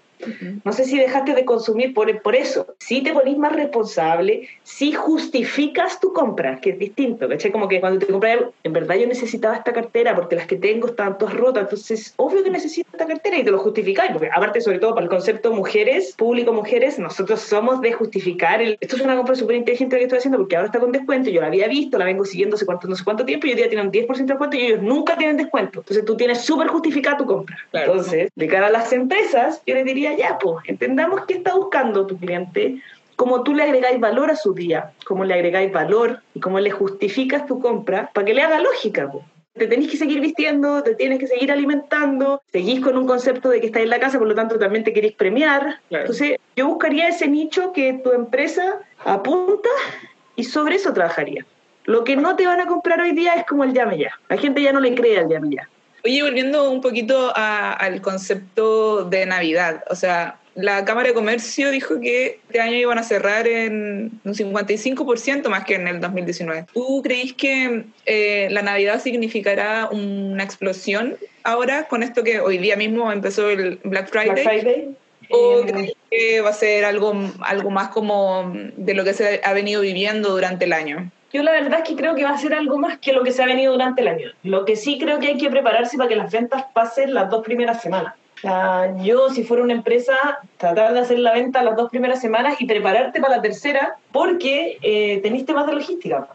No 0.65 0.73
sé 0.73 0.85
si 0.85 0.99
dejaste 0.99 1.35
de 1.35 1.45
consumir 1.45 1.95
por, 1.95 2.23
por 2.23 2.35
eso. 2.35 2.75
Si 2.79 3.03
te 3.03 3.13
ponís 3.13 3.39
más 3.39 3.53
responsable, 3.53 4.49
si 4.63 4.93
justificas 4.93 6.01
tu 6.01 6.13
compra, 6.13 6.61
que 6.61 6.71
es 6.71 6.79
distinto, 6.79 7.29
¿cachai? 7.29 7.53
Como 7.53 7.69
que 7.69 7.81
cuando 7.81 7.99
te 7.99 8.07
compras 8.07 8.27
en 8.63 8.73
verdad 8.73 8.97
yo 8.97 9.07
necesitaba 9.07 9.57
esta 9.57 9.73
cartera 9.73 10.15
porque 10.15 10.37
las 10.37 10.47
que 10.47 10.57
tengo 10.57 10.89
estaban 10.89 11.19
todas 11.19 11.35
rotas, 11.35 11.65
entonces 11.65 12.15
obvio 12.17 12.43
que 12.43 12.51
necesito 12.51 12.89
esta 12.93 13.07
cartera 13.07 13.39
y 13.39 13.45
te 13.45 13.51
lo 13.51 13.59
justificáis, 13.59 14.13
porque 14.13 14.29
aparte 14.35 14.61
sobre 14.61 14.79
todo 14.79 14.95
para 14.95 15.05
el 15.05 15.11
concepto 15.11 15.53
mujeres, 15.53 16.15
público 16.17 16.53
mujeres, 16.53 16.99
nosotros 16.99 17.41
somos 17.41 17.81
de 17.81 17.93
justificar, 17.93 18.61
el, 18.61 18.77
esto 18.81 18.97
es 18.97 19.03
una 19.03 19.17
compra 19.17 19.35
súper 19.35 19.57
inteligente 19.57 19.97
que 19.97 20.05
estoy 20.05 20.19
haciendo 20.19 20.39
porque 20.39 20.57
ahora 20.57 20.67
está 20.67 20.81
con 20.81 20.93
descuento, 20.93 21.31
yo 21.31 21.41
la 21.41 21.49
había 21.49 21.69
visto, 21.69 21.99
la 21.99 22.05
vengo 22.05 22.25
siguiendo 22.25 22.57
hace 22.57 22.67
cuánto, 22.67 22.89
no 22.89 22.97
sé 22.97 23.05
cuánto 23.05 23.25
tiempo 23.25 23.47
y 23.47 23.51
hoy 23.51 23.57
día 23.57 23.69
tienen 23.69 23.87
un 23.87 23.93
10% 23.93 24.17
de 24.17 24.25
descuento 24.25 24.57
y 24.57 24.61
ellos 24.61 24.83
nunca 24.83 25.17
tienen 25.17 25.37
descuento, 25.37 25.81
entonces 25.81 26.05
tú 26.05 26.17
tienes 26.17 26.41
súper 26.41 26.69
justificada 26.69 27.17
tu 27.17 27.27
compra. 27.27 27.57
Claro. 27.71 27.93
Entonces, 27.93 28.31
de 28.35 28.49
cara 28.49 28.67
a 28.69 28.71
las 28.71 28.93
empresas, 28.93 29.63
yo 29.67 29.75
les 29.75 29.85
diría 29.85 30.06
ya, 30.15 30.39
pues, 30.39 30.57
entendamos 30.69 31.25
qué 31.27 31.35
está 31.35 31.55
buscando 31.55 32.07
tu 32.07 32.17
cliente, 32.19 32.81
cómo 33.17 33.43
tú 33.43 33.55
le 33.55 33.63
agregáis 33.63 33.99
valor 33.99 34.31
a 34.31 34.37
su 34.37 34.55
día, 34.55 34.93
cómo 35.07 35.25
le 35.25 35.35
agregáis 35.35 35.73
valor 35.73 36.21
y 36.35 36.41
cómo 36.41 36.61
le 36.61 36.71
justificas 36.71 37.47
tu 37.47 37.61
compra 37.61 38.11
para 38.13 38.25
que 38.25 38.35
le 38.35 38.43
haga 38.43 38.61
lógica. 38.61 39.11
po. 39.11 39.25
te 39.55 39.67
tenés 39.67 39.91
que 39.91 39.97
seguir 39.97 40.21
vistiendo, 40.21 40.83
te 40.83 40.95
tienes 40.95 41.19
que 41.19 41.27
seguir 41.27 41.51
alimentando, 41.51 42.43
seguís 42.53 42.81
con 42.81 42.97
un 42.97 43.07
concepto 43.07 43.49
de 43.49 43.61
que 43.61 43.67
estás 43.67 43.83
en 43.83 43.91
la 43.91 43.99
casa, 43.99 44.19
por 44.19 44.29
lo 44.29 44.35
tanto 44.35 44.59
también 44.59 44.85
te 44.85 44.93
querés 44.93 45.13
premiar. 45.13 45.81
Entonces, 45.91 46.39
yo 46.55 46.67
buscaría 46.67 47.09
ese 47.09 47.27
nicho 47.27 47.73
que 47.73 47.95
tu 47.95 48.13
empresa 48.13 48.81
apunta 49.05 49.71
y 50.37 50.45
sobre 50.45 50.77
eso 50.77 50.93
trabajaría. 50.93 51.47
Lo 51.85 52.05
que 52.05 52.17
no 52.17 52.37
te 52.37 52.47
van 52.47 52.61
a 52.61 52.67
comprar 52.67 53.01
hoy 53.01 53.13
día 53.13 53.35
es 53.35 53.47
como 53.47 53.65
el 53.65 53.73
llame 53.73 53.97
ya. 53.97 54.11
La 54.29 54.37
gente 54.37 54.61
ya 54.61 54.73
no 54.73 54.81
le 54.81 54.95
cree 54.95 55.19
al 55.19 55.29
llame 55.29 55.51
ya. 55.55 55.69
Oye, 56.05 56.23
volviendo 56.23 56.71
un 56.71 56.81
poquito 56.81 57.33
al 57.35 58.01
concepto 58.01 59.05
de 59.05 59.27
Navidad, 59.27 59.85
o 59.91 59.95
sea, 59.95 60.39
la 60.57 60.85
Cámara 60.87 61.09
de 61.09 61.15
Comercio 61.15 61.71
dijo 61.71 62.01
que 62.01 62.41
este 62.47 62.61
año 62.61 62.77
iban 62.77 62.99
a 62.99 63.03
cerrar 63.03 63.47
en 63.47 64.21
un 64.25 64.35
55% 64.35 65.49
más 65.49 65.65
que 65.65 65.75
en 65.75 65.87
el 65.87 66.01
2019. 66.01 66.67
¿Tú 66.73 67.03
crees 67.03 67.35
que 67.35 67.85
eh, 68.07 68.49
la 68.51 68.63
Navidad 68.63 69.03
significará 69.03 69.89
una 69.91 70.43
explosión 70.43 71.17
ahora 71.43 71.89
con 71.89 72.03
esto 72.03 72.25
que 72.25 72.41
hoy 72.41 72.57
día 72.57 72.77
mismo 72.77 73.13
empezó 73.13 73.51
el 73.51 73.79
Black 73.85 74.09
Friday? 74.09 74.31
Black 74.31 74.45
Friday. 74.45 74.97
¿O 75.29 75.61
eh, 75.61 75.65
crees 75.67 75.93
que 76.11 76.41
va 76.41 76.51
a 76.51 76.55
ser 76.55 76.87
algo, 76.87 77.15
algo 77.41 77.71
más 77.71 77.89
como 77.89 78.53
de 78.77 78.95
lo 78.95 79.05
que 79.05 79.13
se 79.13 79.41
ha 79.45 79.53
venido 79.53 79.83
viviendo 79.83 80.31
durante 80.31 80.65
el 80.65 80.73
año? 80.73 81.11
Yo 81.37 81.43
la 81.43 81.53
verdad 81.53 81.81
es 81.81 81.89
que 81.91 81.97
creo 81.97 82.15
que 82.15 82.25
va 82.25 82.31
a 82.31 82.39
ser 82.39 82.55
algo 82.55 82.79
más 82.79 82.97
que 82.97 83.13
lo 83.13 83.23
que 83.23 83.31
se 83.31 83.43
ha 83.43 83.47
venido 83.47 83.71
durante 83.71 84.01
el 84.01 84.09
año. 84.09 84.31
Lo 84.43 84.65
que 84.65 84.75
sí 84.75 84.99
creo 84.99 85.19
que 85.19 85.27
hay 85.27 85.37
que 85.37 85.51
prepararse 85.51 85.99
para 85.99 86.09
que 86.09 86.17
las 86.17 86.33
ventas 86.33 86.65
pasen 86.73 87.13
las 87.13 87.29
dos 87.29 87.45
primeras 87.45 87.83
semanas 87.83 88.15
yo, 89.03 89.31
si 89.31 89.45
fuera 89.45 89.63
una 89.63 89.73
empresa, 89.73 90.15
tratar 90.57 90.93
de 90.93 91.01
hacer 91.01 91.19
la 91.19 91.33
venta 91.33 91.63
las 91.63 91.77
dos 91.77 91.91
primeras 91.91 92.21
semanas 92.21 92.61
y 92.61 92.67
prepararte 92.67 93.21
para 93.21 93.37
la 93.37 93.43
tercera, 93.43 93.97
porque 94.13 94.79
eh, 94.83 95.21
tenéis 95.23 95.47
temas 95.47 95.67
de 95.67 95.75
logística. 95.75 96.29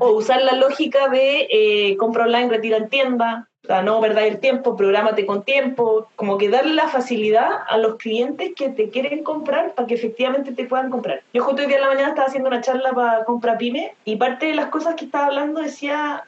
O, 0.00 0.10
usar 0.10 0.42
la 0.42 0.52
lógica 0.52 1.08
de 1.08 1.48
eh, 1.50 1.96
compra 1.96 2.24
online, 2.24 2.48
retira 2.48 2.76
en 2.76 2.88
tienda, 2.88 3.48
o 3.64 3.66
sea, 3.66 3.82
no 3.82 4.00
perder 4.00 4.24
el 4.24 4.40
tiempo, 4.40 4.76
prográmate 4.76 5.26
con 5.26 5.42
tiempo, 5.42 6.08
como 6.16 6.38
que 6.38 6.48
darle 6.48 6.74
la 6.74 6.88
facilidad 6.88 7.48
a 7.68 7.76
los 7.78 7.96
clientes 7.96 8.52
que 8.54 8.68
te 8.68 8.90
quieren 8.90 9.22
comprar 9.22 9.74
para 9.74 9.86
que 9.86 9.94
efectivamente 9.94 10.52
te 10.52 10.64
puedan 10.64 10.90
comprar. 10.90 11.22
Yo 11.32 11.42
justo 11.42 11.62
hoy 11.62 11.68
día 11.68 11.76
en 11.76 11.82
la 11.82 11.88
mañana 11.88 12.08
estaba 12.08 12.28
haciendo 12.28 12.48
una 12.48 12.60
charla 12.60 12.92
para 12.92 13.24
compra 13.24 13.58
pyme 13.58 13.94
y 14.04 14.16
parte 14.16 14.46
de 14.46 14.54
las 14.54 14.66
cosas 14.66 14.94
que 14.94 15.06
estaba 15.06 15.26
hablando 15.26 15.60
decía, 15.60 16.24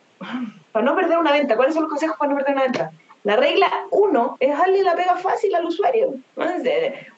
para 0.73 0.85
no 0.85 0.97
perder 0.97 1.19
una 1.19 1.33
venta, 1.33 1.57
¿cuáles 1.57 1.75
son 1.75 1.85
los 1.85 1.91
consejos 1.91 2.17
para 2.19 2.31
no 2.31 2.37
perder 2.37 2.55
una 2.55 2.65
venta? 2.65 2.93
La 3.23 3.37
regla 3.37 3.71
uno 3.91 4.37
es 4.41 4.57
darle 4.57 4.83
la 4.83 4.95
pega 4.95 5.17
fácil 5.17 5.55
al 5.55 5.67
usuario. 5.67 6.15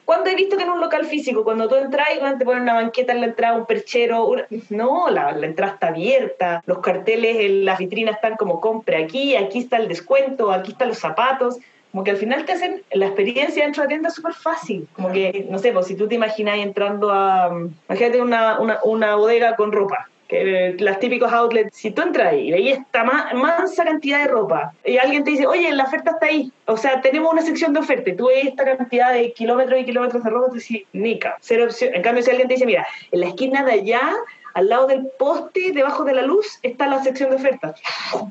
¿Cuándo 0.05 0.29
he 0.29 0.35
visto 0.35 0.57
que 0.57 0.63
en 0.63 0.69
un 0.69 0.81
local 0.81 1.05
físico, 1.05 1.45
cuando 1.45 1.69
tú 1.69 1.75
entras 1.75 2.07
y 2.13 2.37
te 2.37 2.45
ponen 2.45 2.63
una 2.63 2.73
banqueta 2.73 3.13
en 3.13 3.21
la 3.21 3.27
entrada, 3.27 3.55
un 3.55 3.65
perchero? 3.65 4.35
No, 4.69 5.09
la, 5.09 5.31
la, 5.31 5.45
entrada 5.45 5.73
está 5.73 5.87
abierta, 5.87 6.61
los 6.65 6.79
carteles 6.79 7.37
en 7.39 7.63
las 7.63 7.79
vitrinas 7.79 8.15
están 8.15 8.35
como 8.35 8.59
compre 8.59 9.01
aquí, 9.01 9.35
aquí 9.37 9.59
está 9.59 9.77
el 9.77 9.87
descuento, 9.87 10.51
aquí 10.51 10.71
están 10.71 10.89
los 10.89 10.99
zapatos. 10.99 11.57
Como 11.91 12.03
que 12.03 12.11
al 12.11 12.17
final 12.17 12.43
te 12.43 12.53
hacen 12.53 12.81
la 12.91 13.05
experiencia 13.05 13.63
dentro 13.63 13.83
de 13.83 13.85
la 13.85 13.89
tienda 13.89 14.09
súper 14.09 14.33
fácil. 14.33 14.87
Como 14.93 15.11
que, 15.11 15.45
no 15.49 15.59
sé, 15.59 15.71
pues 15.71 15.85
si 15.85 15.95
tú 15.95 16.07
te 16.07 16.15
imaginas 16.15 16.57
entrando 16.57 17.11
a, 17.11 17.51
imagínate 17.87 18.19
una, 18.19 18.59
una, 18.59 18.79
una 18.83 19.15
bodega 19.15 19.55
con 19.55 19.71
ropa 19.71 20.09
que 20.33 20.75
las 20.79 20.99
típicos 20.99 21.31
outlets, 21.31 21.75
si 21.75 21.91
tú 21.91 22.01
entras 22.01 22.33
ahí 22.33 22.47
y 22.47 22.51
veis 22.51 22.77
esta 22.79 23.03
mansa 23.03 23.83
cantidad 23.85 24.23
de 24.23 24.27
ropa 24.27 24.73
y 24.83 24.97
alguien 24.97 25.23
te 25.23 25.31
dice, 25.31 25.45
oye, 25.45 25.71
la 25.71 25.83
oferta 25.83 26.11
está 26.11 26.25
ahí, 26.25 26.51
o 26.65 26.75
sea, 26.75 27.01
tenemos 27.01 27.31
una 27.31 27.43
sección 27.43 27.73
de 27.73 27.79
oferta, 27.79 28.11
tú 28.15 28.27
ves 28.27 28.45
esta 28.47 28.65
cantidad 28.65 29.13
de 29.13 29.31
kilómetros 29.33 29.79
y 29.79 29.85
kilómetros 29.85 30.23
de 30.23 30.29
ropa, 30.29 30.47
tú 30.47 30.55
dices, 30.55 30.81
nica, 30.93 31.37
cero 31.39 31.65
opción. 31.65 31.93
En 31.93 32.01
cambio, 32.01 32.23
si 32.23 32.31
alguien 32.31 32.47
te 32.47 32.55
dice, 32.55 32.65
mira, 32.65 32.87
en 33.11 33.19
la 33.19 33.27
esquina 33.27 33.63
de 33.63 33.73
allá, 33.73 34.11
al 34.55 34.69
lado 34.69 34.87
del 34.87 35.07
poste, 35.19 35.71
debajo 35.71 36.03
de 36.03 36.13
la 36.13 36.23
luz, 36.23 36.59
está 36.63 36.87
la 36.87 37.03
sección 37.03 37.29
de 37.29 37.35
ofertas, 37.35 37.79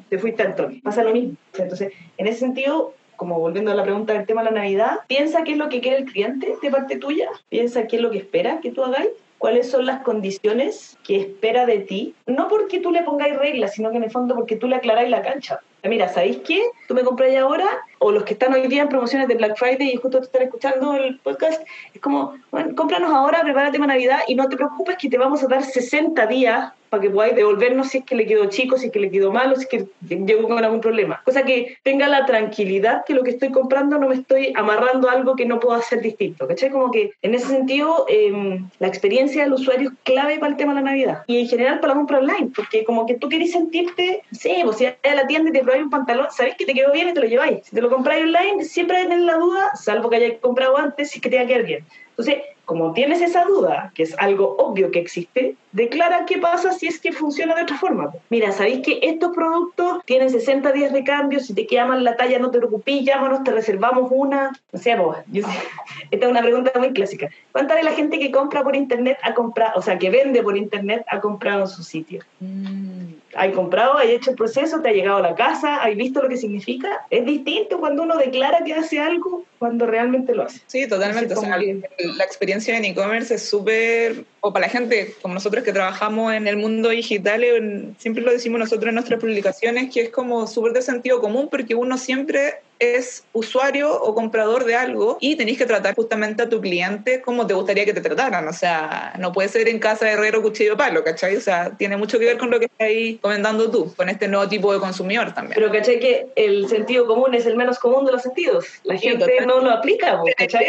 te 0.09 0.19
fuiste 0.19 0.43
al 0.43 0.55
toque. 0.55 0.81
Pasa 0.83 1.05
lo 1.05 1.13
mismo. 1.13 1.37
Entonces, 1.57 1.93
en 2.17 2.27
ese 2.27 2.41
sentido, 2.41 2.95
como 3.17 3.39
volviendo 3.39 3.71
a 3.71 3.75
la 3.75 3.85
pregunta 3.85 4.13
del 4.13 4.27
tema 4.27 4.43
de 4.43 4.51
la 4.51 4.57
Navidad, 4.63 5.01
piensa 5.07 5.45
qué 5.45 5.53
es 5.53 5.59
lo 5.59 5.69
que 5.69 5.81
quiere 5.81 5.99
el 5.99 6.05
cliente 6.05 6.57
de 6.61 6.71
parte 6.71 6.97
tuya, 6.97 7.29
piensa 7.49 7.87
qué 7.87 7.97
es 7.97 8.03
lo 8.03 8.11
que 8.11 8.19
espera 8.19 8.59
que 8.61 8.73
tú 8.73 8.85
hagáis 8.85 9.11
cuáles 9.43 9.69
son 9.69 9.87
las 9.87 10.03
condiciones 10.05 10.97
que 11.03 11.17
espera 11.17 11.67
de 11.67 11.81
ti, 11.81 12.15
no 12.29 12.47
porque 12.47 12.79
tú 12.79 12.93
le 12.93 13.03
pongáis 13.03 13.37
reglas, 13.37 13.75
sino 13.75 13.91
que 13.91 13.97
en 13.97 14.05
el 14.05 14.11
fondo 14.13 14.37
porque 14.37 14.55
tú 14.55 14.69
le 14.69 14.77
aclaráis 14.77 15.11
la 15.11 15.21
cancha. 15.21 15.59
Mira, 15.83 16.09
¿sabéis 16.09 16.39
qué? 16.47 16.63
Tú 16.87 16.95
me 16.95 17.03
compráis 17.03 17.37
ahora, 17.37 17.67
o 18.03 18.11
los 18.11 18.25
que 18.25 18.35
están 18.35 18.53
hoy 18.53 18.67
día 18.67 18.83
en 18.83 18.89
promociones 18.89 19.29
de 19.29 19.37
Black 19.37 19.57
Friday 19.57 19.93
y 19.93 19.97
justo 19.97 20.19
te 20.19 20.27
están 20.27 20.43
escuchando 20.43 20.95
el 20.97 21.19
podcast, 21.21 21.63
es 21.95 22.01
como, 22.01 22.35
bueno, 22.51 22.75
cómpranos 22.75 23.13
ahora, 23.13 23.43
prepárate 23.43 23.79
para 23.79 23.95
Navidad 23.95 24.21
y 24.27 24.35
no 24.35 24.49
te 24.49 24.57
preocupes 24.57 24.97
que 24.97 25.09
te 25.09 25.19
vamos 25.19 25.43
a 25.43 25.47
dar 25.47 25.63
60 25.63 26.27
días 26.27 26.73
para 26.93 27.01
que 27.01 27.09
podáis 27.09 27.35
devolvernos 27.35 27.89
si 27.89 27.99
es 27.99 28.05
que 28.05 28.15
le 28.15 28.27
quedó 28.27 28.45
chico, 28.51 28.77
si 28.77 28.89
es 28.89 28.93
que 28.93 29.01
le 29.01 29.11
quedó 29.11 29.33
malo, 29.33 29.57
si 29.57 29.63
es 29.63 29.69
que 29.69 29.87
llegó 30.15 30.47
con 30.47 30.63
algún 30.63 30.83
problema. 30.83 31.23
Cosa 31.25 31.43
que 31.43 31.79
tenga 31.83 32.07
la 32.07 32.27
tranquilidad 32.27 33.07
que 33.07 33.15
lo 33.15 33.23
que 33.23 33.31
estoy 33.31 33.51
comprando 33.51 33.97
no 33.97 34.09
me 34.11 34.17
estoy 34.17 34.53
amarrando 34.55 35.09
a 35.09 35.13
algo 35.13 35.35
que 35.35 35.47
no 35.47 35.59
puedo 35.59 35.75
hacer 35.75 36.03
distinto. 36.03 36.47
¿Cachai? 36.47 36.69
Como 36.69 36.91
que 36.91 37.13
en 37.23 37.35
ese 37.35 37.47
sentido 37.47 38.05
em, 38.09 38.69
la 38.79 38.89
experiencia 38.89 39.43
del 39.43 39.55
usuario 39.55 39.89
es 39.89 39.95
clave 40.03 40.39
para 40.39 40.53
el 40.53 40.59
tema 40.59 40.75
de 40.75 40.83
la 40.83 40.91
Navidad. 40.91 41.23
Y 41.29 41.39
en 41.39 41.49
general 41.49 41.81
para 41.81 41.95
la 41.95 41.99
compra 42.01 42.19
online, 42.19 42.51
porque 42.55 42.85
como 42.85 43.07
que 43.07 43.15
tú 43.15 43.31
querés 43.31 43.53
sentirte, 43.53 44.23
sí, 44.31 44.61
pues 44.63 44.77
si 44.77 44.85
a 44.85 45.15
la 45.15 45.27
tienda 45.27 45.49
y 45.49 45.55
te 45.55 45.61
probáis 45.61 45.85
un 45.85 45.91
pantalón, 45.91 46.27
sabés 46.31 46.57
que 46.57 46.67
te 46.67 46.75
quedó 46.75 46.93
bien 46.93 47.09
y 47.09 47.15
te 47.15 47.21
lo 47.21 47.27
lleváis. 47.27 47.61
Si 47.65 47.75
te 47.75 47.81
lo 47.81 47.89
compráis 47.93 48.25
online, 48.25 48.65
siempre 48.65 48.97
hay 48.97 49.09
la 49.09 49.37
duda, 49.37 49.73
salvo 49.77 50.11
que 50.11 50.17
hayáis 50.17 50.39
comprado 50.41 50.77
antes, 50.79 51.11
si 51.11 51.21
que 51.21 51.29
te 51.29 51.37
va 51.37 51.43
a 51.43 51.47
quedar 51.47 51.65
bien. 51.65 51.85
Entonces, 52.11 52.43
como 52.65 52.93
tienes 52.93 53.21
esa 53.21 53.45
duda, 53.45 53.93
que 53.95 54.05
es 54.05 54.15
algo 54.19 54.57
obvio 54.59 54.91
que 54.91 55.01
existe, 55.01 55.57
declara 55.73 56.25
qué 56.27 56.39
pasa 56.39 56.73
si 56.73 56.87
es 56.87 57.01
que 57.01 57.13
funciona 57.13 57.55
de 57.55 57.63
otra 57.63 57.77
forma. 57.77 58.13
Mira, 58.31 58.53
sabéis 58.53 58.81
que 58.81 59.01
estos 59.03 59.35
productos 59.35 60.05
tienen 60.05 60.31
60 60.31 60.73
días 60.73 60.93
de 60.93 61.05
cambio, 61.05 61.41
si 61.41 61.55
te 61.55 61.67
queda 61.67 61.87
mal 61.87 62.05
la 62.05 62.17
talla 62.17 62.39
no 62.39 62.51
te 62.51 62.59
preocupes, 62.59 63.05
llámanos, 63.05 63.43
te 63.45 63.51
reservamos 63.51 64.09
una. 64.11 64.53
O 64.73 64.79
sea, 64.79 65.01
vos, 65.01 65.17
esta 66.11 66.27
es 66.27 66.31
una 66.31 66.43
pregunta 66.43 66.73
muy 66.79 66.93
clásica. 66.93 67.29
¿Cuánta 67.51 67.75
de 67.75 67.83
la 67.83 67.93
gente 67.93 68.19
que 68.19 68.31
compra 68.31 68.63
por 68.63 68.77
internet 68.77 69.19
ha 69.23 69.35
comprado, 69.35 69.73
o 69.77 69.83
sea, 69.83 69.99
que 69.99 70.11
vende 70.11 70.43
por 70.43 70.57
internet 70.57 71.05
ha 71.09 71.21
comprado 71.21 71.63
en 71.63 71.69
su 71.69 71.83
sitio? 71.83 72.23
Mm. 72.41 73.22
¿Hay 73.35 73.53
comprado, 73.53 73.99
hay 73.99 74.13
hecho 74.13 74.31
el 74.31 74.37
proceso, 74.37 74.81
te 74.81 74.89
ha 74.91 74.93
llegado 74.93 75.19
a 75.19 75.23
la 75.23 75.35
casa, 75.35 75.83
hay 75.83 75.95
visto 75.95 76.23
lo 76.23 76.29
que 76.29 76.37
significa? 76.37 77.07
Es 77.11 77.25
distinto 77.25 77.79
cuando 77.79 78.03
uno 78.03 78.17
declara 78.17 78.63
que 78.65 78.75
hace 78.75 78.99
algo 78.99 79.45
cuando 79.59 79.87
realmente 79.87 80.35
lo 80.35 80.43
hace. 80.43 80.61
Sí, 80.67 80.89
totalmente. 80.89 81.35
O 81.35 81.41
sea, 81.41 81.57
la 81.59 82.25
experiencia 82.25 82.77
en 82.77 82.85
e-commerce 82.85 83.35
es 83.35 83.49
súper, 83.49 84.25
o 84.41 84.53
para 84.53 84.67
la 84.67 84.73
gente 84.73 85.15
como 85.23 85.35
nosotros 85.35 85.63
que 85.65 85.73
trabajamos 85.73 86.35
en 86.35 86.49
el 86.49 86.57
mundo 86.57 86.89
digital, 86.89 87.95
siempre 87.99 88.23
lo 88.23 88.33
decimos 88.33 88.59
nosotros 88.59 88.89
en 88.89 88.97
nuestras 88.97 89.21
publicaciones, 89.21 89.93
que 89.93 90.03
es 90.03 90.11
como 90.11 90.47
súper 90.47 90.73
de 90.73 90.83
sentido 90.83 91.21
común 91.21 91.49
porque 91.51 91.75
uno 91.75 91.97
siempre 91.99 92.55
es 92.83 93.25
usuario 93.33 93.93
o 93.93 94.15
comprador 94.15 94.65
de 94.65 94.75
algo 94.75 95.17
y 95.21 95.37
tenéis 95.37 95.57
que 95.57 95.67
tratar 95.67 95.95
justamente 95.95 96.43
a 96.43 96.49
tu 96.49 96.61
cliente 96.61 97.23
como 97.23 97.47
te 97.47 97.55
gustaría 97.55 97.85
que 97.85 97.93
te 97.93 98.01
trataran. 98.01 98.47
O 98.49 98.53
sea, 98.53 99.15
no 99.21 99.31
puede 99.33 99.49
ser 99.49 99.69
en 99.69 99.79
casa 99.79 100.07
de 100.07 100.13
herrero, 100.13 100.43
cuchillo, 100.43 100.77
palo, 100.77 101.05
¿cachai? 101.05 101.37
O 101.37 101.41
sea, 101.41 101.71
tiene 101.77 101.97
mucho 101.97 102.19
que 102.19 102.25
ver 102.25 102.39
con 102.39 102.51
lo 102.51 102.59
que 102.59 102.65
estás 102.67 102.89
ahí 102.89 103.19
comentando 103.19 103.71
tú, 103.71 103.95
con 103.95 104.09
este 104.09 104.27
nuevo 104.27 104.49
tipo 104.49 104.73
de 104.73 104.81
consumidor 104.81 105.33
también. 105.33 105.55
Pero, 105.55 105.71
¿cachai? 105.71 106.01
Que 106.01 106.27
el 106.35 106.69
sentido 106.69 107.07
común 107.07 107.35
es 107.35 107.47
el 107.47 107.57
menos 107.57 107.79
común 107.79 108.05
de 108.05 108.13
los 108.13 108.23
sentidos. 108.23 108.67
La 108.83 108.97
gente 108.97 109.47
no 109.47 109.61
lo 109.61 109.71
aplica, 109.71 110.21
¿cachai? 110.37 110.67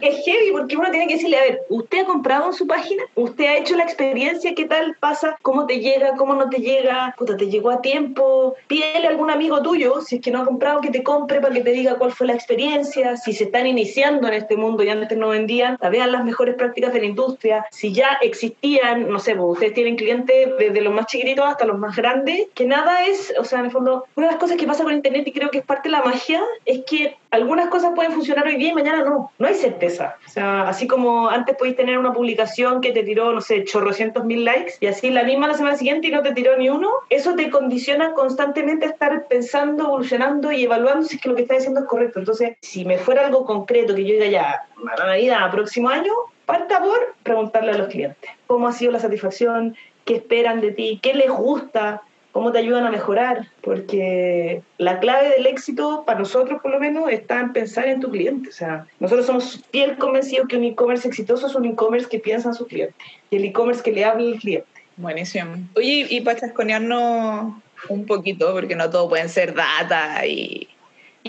es 0.00 0.24
heavy 0.24 0.52
porque 0.52 0.76
uno 0.76 0.90
tiene 0.90 1.08
que 1.08 1.14
decirle, 1.14 1.36
a 1.36 1.42
ver, 1.42 1.60
¿usted 1.68 2.00
ha 2.00 2.06
comprado 2.06 2.46
en 2.46 2.54
su 2.54 2.66
página? 2.66 3.02
¿Usted 3.14 3.44
ha 3.44 3.56
hecho 3.58 3.76
la 3.76 3.84
experiencia? 3.84 4.54
¿Qué 4.54 4.64
tal 4.64 4.96
pasa? 4.98 5.36
¿Cómo 5.42 5.66
te 5.66 5.80
llega? 5.80 6.16
¿Cómo 6.16 6.34
no 6.34 6.48
te 6.48 6.58
llega? 6.58 7.14
Puta, 7.18 7.36
¿te 7.36 7.50
llegó 7.50 7.70
a 7.70 7.82
tiempo? 7.82 8.56
Pídele 8.66 9.06
a 9.06 9.10
algún 9.10 9.30
amigo 9.30 9.60
tuyo, 9.62 10.00
si 10.00 10.16
es 10.16 10.22
que 10.22 10.30
no 10.30 10.42
ha 10.42 10.44
comprado, 10.46 10.80
que 10.80 10.90
te 10.90 11.02
compre 11.02 11.17
para 11.26 11.50
que 11.50 11.60
te 11.60 11.72
diga 11.72 11.96
cuál 11.96 12.12
fue 12.12 12.26
la 12.26 12.34
experiencia, 12.34 13.16
si 13.16 13.32
se 13.32 13.44
están 13.44 13.66
iniciando 13.66 14.28
en 14.28 14.34
este 14.34 14.56
mundo 14.56 14.82
y 14.82 14.88
antes 14.88 15.16
no 15.16 15.28
vendían, 15.28 15.78
vean 15.90 16.12
las 16.12 16.24
mejores 16.24 16.54
prácticas 16.54 16.92
de 16.92 17.00
la 17.00 17.06
industria, 17.06 17.66
si 17.70 17.92
ya 17.92 18.18
existían, 18.22 19.08
no 19.08 19.18
sé, 19.18 19.34
pues, 19.34 19.52
ustedes 19.52 19.74
tienen 19.74 19.96
clientes 19.96 20.48
desde 20.58 20.80
los 20.80 20.92
más 20.92 21.06
chiquititos 21.06 21.44
hasta 21.44 21.64
los 21.64 21.78
más 21.78 21.96
grandes, 21.96 22.46
que 22.54 22.66
nada 22.66 23.06
es, 23.06 23.34
o 23.38 23.44
sea, 23.44 23.60
en 23.60 23.66
el 23.66 23.70
fondo, 23.70 24.04
una 24.16 24.26
de 24.26 24.32
las 24.32 24.40
cosas 24.40 24.56
que 24.56 24.66
pasa 24.66 24.84
con 24.84 24.92
Internet 24.92 25.26
y 25.26 25.32
creo 25.32 25.50
que 25.50 25.58
es 25.58 25.64
parte 25.64 25.88
de 25.88 25.92
la 25.92 26.02
magia, 26.02 26.42
es 26.64 26.84
que 26.84 27.16
algunas 27.30 27.68
cosas 27.68 27.92
pueden 27.94 28.12
funcionar 28.12 28.46
hoy 28.46 28.56
día 28.56 28.70
y 28.70 28.74
mañana 28.74 29.04
no, 29.04 29.32
no 29.38 29.46
hay 29.46 29.54
certeza. 29.54 30.16
O 30.26 30.30
sea, 30.30 30.68
así 30.68 30.86
como 30.86 31.28
antes 31.28 31.56
podéis 31.56 31.76
tener 31.76 31.98
una 31.98 32.12
publicación 32.12 32.80
que 32.80 32.92
te 32.92 33.02
tiró, 33.02 33.32
no 33.32 33.40
sé, 33.40 33.64
chorrocientos 33.64 34.24
mil 34.24 34.44
likes 34.44 34.74
y 34.80 34.86
así 34.86 35.10
la 35.10 35.24
misma 35.24 35.48
la 35.48 35.54
semana 35.54 35.76
siguiente 35.76 36.08
y 36.08 36.10
no 36.10 36.22
te 36.22 36.32
tiró 36.32 36.56
ni 36.56 36.68
uno, 36.68 36.88
eso 37.10 37.34
te 37.34 37.50
condiciona 37.50 38.12
constantemente 38.12 38.86
a 38.86 38.90
estar 38.90 39.26
pensando, 39.28 39.84
evolucionando 39.84 40.52
y 40.52 40.64
evaluando 40.64 41.06
si 41.08 41.16
es 41.16 41.22
que 41.22 41.28
lo 41.28 41.34
que 41.34 41.42
estás 41.42 41.58
diciendo 41.58 41.80
es 41.80 41.86
correcto. 41.86 42.18
Entonces, 42.18 42.56
si 42.60 42.84
me 42.84 42.98
fuera 42.98 43.26
algo 43.26 43.44
concreto 43.44 43.94
que 43.94 44.04
yo 44.04 44.14
diga 44.14 44.26
ya, 44.26 44.66
a 44.96 45.06
Navidad, 45.06 45.50
próximo 45.50 45.88
año, 45.88 46.12
parta 46.46 46.80
por 46.80 47.14
preguntarle 47.22 47.72
a 47.72 47.78
los 47.78 47.88
clientes 47.88 48.30
cómo 48.46 48.68
ha 48.68 48.72
sido 48.72 48.92
la 48.92 49.00
satisfacción, 49.00 49.76
qué 50.04 50.16
esperan 50.16 50.60
de 50.60 50.70
ti, 50.70 50.98
qué 51.02 51.14
les 51.14 51.30
gusta, 51.30 52.02
cómo 52.32 52.52
te 52.52 52.58
ayudan 52.58 52.86
a 52.86 52.90
mejorar, 52.90 53.48
porque 53.62 54.62
la 54.78 55.00
clave 55.00 55.30
del 55.30 55.46
éxito 55.46 56.04
para 56.06 56.20
nosotros 56.20 56.60
por 56.62 56.70
lo 56.70 56.78
menos 56.78 57.10
está 57.10 57.40
en 57.40 57.52
pensar 57.52 57.88
en 57.88 58.00
tu 58.00 58.10
cliente. 58.10 58.50
O 58.50 58.52
sea, 58.52 58.86
nosotros 59.00 59.26
somos 59.26 59.60
bien 59.72 59.96
convencidos 59.96 60.48
que 60.48 60.56
un 60.56 60.64
e-commerce 60.64 61.08
exitoso 61.08 61.46
es 61.46 61.54
un 61.54 61.66
e-commerce 61.66 62.08
que 62.08 62.18
piensa 62.18 62.48
en 62.48 62.54
su 62.54 62.66
cliente 62.66 62.94
y 63.30 63.36
el 63.36 63.44
e-commerce 63.44 63.82
que 63.82 63.92
le 63.92 64.04
habla 64.04 64.28
al 64.28 64.38
cliente. 64.38 64.68
Buenísimo. 64.96 65.56
Oye, 65.76 66.06
y 66.08 66.20
para 66.20 66.40
chasconearnos 66.40 67.54
un 67.88 68.06
poquito, 68.06 68.52
porque 68.52 68.74
no 68.74 68.88
todo 68.90 69.08
pueden 69.08 69.28
ser 69.28 69.54
data 69.54 70.26
y 70.26 70.68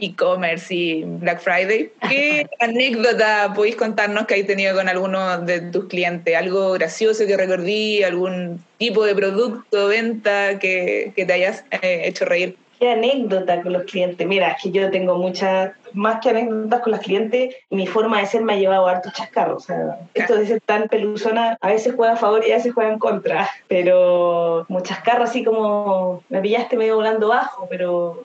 e-commerce 0.01 0.73
y 0.73 1.03
Black 1.03 1.41
Friday. 1.41 1.91
¿Qué 2.07 2.47
anécdota 2.59 3.53
podéis 3.55 3.75
contarnos 3.75 4.25
que 4.25 4.35
hay 4.35 4.43
tenido 4.43 4.75
con 4.75 4.87
alguno 4.89 5.39
de 5.41 5.61
tus 5.61 5.85
clientes? 5.85 6.35
¿Algo 6.35 6.73
gracioso 6.73 7.25
que 7.25 7.37
recordí? 7.37 8.03
¿Algún 8.03 8.63
tipo 8.77 9.05
de 9.05 9.15
producto, 9.15 9.87
venta 9.87 10.59
que, 10.59 11.13
que 11.15 11.25
te 11.25 11.33
hayas 11.33 11.63
eh, 11.81 12.01
hecho 12.05 12.25
reír? 12.25 12.57
¿Qué 12.79 12.91
anécdota 12.91 13.61
con 13.61 13.73
los 13.73 13.83
clientes? 13.83 14.25
Mira, 14.25 14.51
es 14.51 14.63
que 14.63 14.71
yo 14.71 14.89
tengo 14.89 15.17
muchas, 15.17 15.73
más 15.91 16.21
que 16.21 16.29
anécdotas 16.29 16.79
con 16.79 16.93
los 16.93 17.01
clientes, 17.01 17.53
mi 17.69 17.85
forma 17.85 18.21
de 18.21 18.25
ser 18.25 18.41
me 18.41 18.53
ha 18.53 18.55
llevado 18.55 18.87
a 18.87 18.91
harto 18.91 19.09
chascarro. 19.13 19.57
O 19.57 19.59
sea, 19.59 19.99
esto 20.13 20.37
de 20.37 20.47
ser 20.47 20.61
tan 20.61 20.87
peluzona, 20.87 21.57
a 21.59 21.67
veces 21.67 21.93
juega 21.93 22.13
a 22.13 22.15
favor 22.15 22.47
y 22.47 22.51
a 22.51 22.55
veces 22.55 22.73
juega 22.73 22.93
en 22.93 22.99
contra. 22.99 23.49
Pero 23.67 24.65
muchas 24.69 25.01
carros 25.01 25.29
así 25.29 25.43
como, 25.43 26.23
me 26.29 26.39
pillaste 26.39 26.77
medio 26.77 26.95
volando 26.95 27.27
bajo, 27.27 27.67
pero 27.69 28.23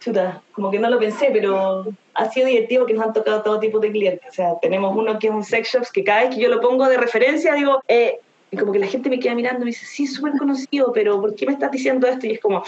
chuta, 0.00 0.42
como 0.52 0.70
que 0.70 0.78
no 0.78 0.90
lo 0.90 0.98
pensé, 0.98 1.30
pero 1.32 1.86
ha 2.14 2.30
sido 2.30 2.48
divertido 2.48 2.86
que 2.86 2.94
nos 2.94 3.06
han 3.06 3.12
tocado 3.12 3.42
todo 3.42 3.60
tipo 3.60 3.78
de 3.78 3.92
clientes. 3.92 4.28
O 4.28 4.32
sea, 4.32 4.58
tenemos 4.60 4.96
uno 4.96 5.18
que 5.18 5.28
es 5.28 5.32
un 5.32 5.44
sex 5.44 5.68
shop 5.68 5.84
que 5.92 6.02
cada 6.02 6.22
vez 6.22 6.34
que 6.34 6.40
yo 6.40 6.48
lo 6.48 6.60
pongo 6.60 6.88
de 6.88 6.96
referencia 6.96 7.54
digo, 7.54 7.80
eh, 7.86 8.18
y 8.50 8.56
como 8.56 8.72
que 8.72 8.78
la 8.78 8.86
gente 8.86 9.08
me 9.08 9.20
queda 9.20 9.34
mirando 9.34 9.62
y 9.62 9.64
me 9.66 9.70
dice, 9.70 9.86
sí, 9.86 10.06
súper 10.06 10.32
conocido, 10.32 10.92
pero 10.92 11.20
¿por 11.20 11.34
qué 11.34 11.46
me 11.46 11.52
estás 11.52 11.70
diciendo 11.70 12.06
esto? 12.06 12.26
Y 12.26 12.32
es 12.32 12.40
como, 12.40 12.64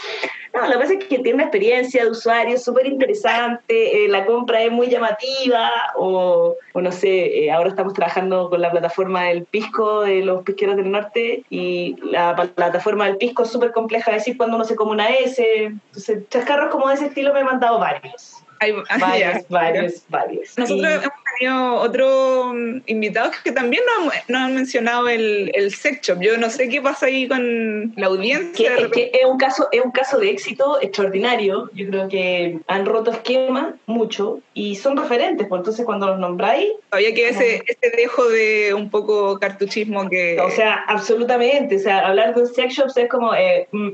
no, 0.55 0.67
lo 0.67 0.73
que 0.73 0.79
pasa 0.79 0.93
es 0.95 1.05
que 1.05 1.19
tiene 1.19 1.35
una 1.35 1.45
experiencia 1.45 2.05
de 2.05 2.11
usuario 2.11 2.59
súper 2.59 2.87
interesante, 2.87 4.05
eh, 4.05 4.09
la 4.09 4.25
compra 4.25 4.63
es 4.63 4.71
muy 4.71 4.89
llamativa, 4.89 5.71
o, 5.97 6.57
no 6.75 6.93
sé, 6.93 7.45
eh, 7.45 7.51
ahora 7.51 7.71
estamos 7.71 7.95
trabajando 7.95 8.49
con 8.49 8.61
la 8.61 8.71
plataforma 8.71 9.25
del 9.25 9.45
Pisco 9.45 10.03
de 10.03 10.23
los 10.23 10.43
pesqueros 10.45 10.77
del 10.77 10.91
norte 10.91 11.45
y 11.51 11.97
la 12.03 12.35
plataforma 12.55 13.07
del 13.07 13.17
Pisco 13.17 13.43
es 13.43 13.51
súper 13.51 13.73
compleja 13.73 14.11
de 14.11 14.19
decir 14.19 14.37
cuando 14.37 14.57
uno 14.57 14.65
se 14.65 14.77
come 14.77 14.93
una 14.93 15.09
S. 15.09 15.43
Entonces, 15.65 16.29
chascarros 16.29 16.71
como 16.71 16.89
de 16.89 16.95
ese 16.95 17.07
estilo 17.07 17.33
me 17.33 17.41
he 17.41 17.45
mandado 17.45 17.79
varios. 17.79 18.42
Hay, 18.63 18.73
Varios, 19.01 19.49
varios, 19.49 20.03
varios. 20.09 20.57
Nosotros 20.59 20.89
Y- 20.89 20.95
hemos 20.95 21.09
tenido 21.39 21.75
otros 21.77 22.55
invitados 22.87 23.37
que 23.43 23.51
también 23.53 23.83
nos, 23.87 24.15
han- 24.15 24.21
nos 24.29 24.41
han 24.43 24.55
mencionado 24.55 25.09
el, 25.09 25.51
el 25.55 25.75
sex 25.75 26.01
shop. 26.07 26.21
Yo 26.21 26.37
no 26.39 26.49
sé 26.51 26.69
qué 26.69 26.81
pasa 26.81 27.07
ahí 27.07 27.27
con 27.27 27.93
la 27.97 28.07
audiencia. 28.07 28.77
que, 28.77 28.83
es 28.83 28.89
que 28.89 29.11
es 29.15 29.25
un 29.27 29.39
caso 29.39 29.69
es 29.73 29.85
un 29.85 29.91
caso 29.91 30.19
de 30.19 30.31
éxito 30.31 30.81
extraordinario 30.81 31.71
yo 31.75 31.87
creo 31.89 32.09
que 32.09 32.59
han 32.67 32.87
roto 32.87 33.11
esquemas 33.11 33.75
mucho 33.87 34.41
y 34.55 34.77
son 34.77 34.97
referentes 34.97 35.47
pues 35.49 35.59
entonces 35.61 35.85
cuando 35.85 36.07
los 36.07 36.19
nombráis 36.19 36.71
Todavía 36.91 37.15
que 37.15 37.29
ese, 37.31 37.63
ese 37.67 37.97
dejo 37.97 38.29
de 38.29 38.75
un 38.75 38.91
poco 38.91 39.39
cartuchismo 39.39 40.09
que... 40.09 40.39
o 40.41 40.51
sea 40.51 40.85
absolutamente 40.87 41.77
o 41.77 41.79
sea 41.79 42.07
hablar 42.07 42.35
de 42.35 42.43
un 42.43 42.47
sex 42.47 42.75
shop 42.75 42.91
es 42.95 43.09
como 43.09 43.35
eh, 43.35 43.69
mm, 43.73 43.89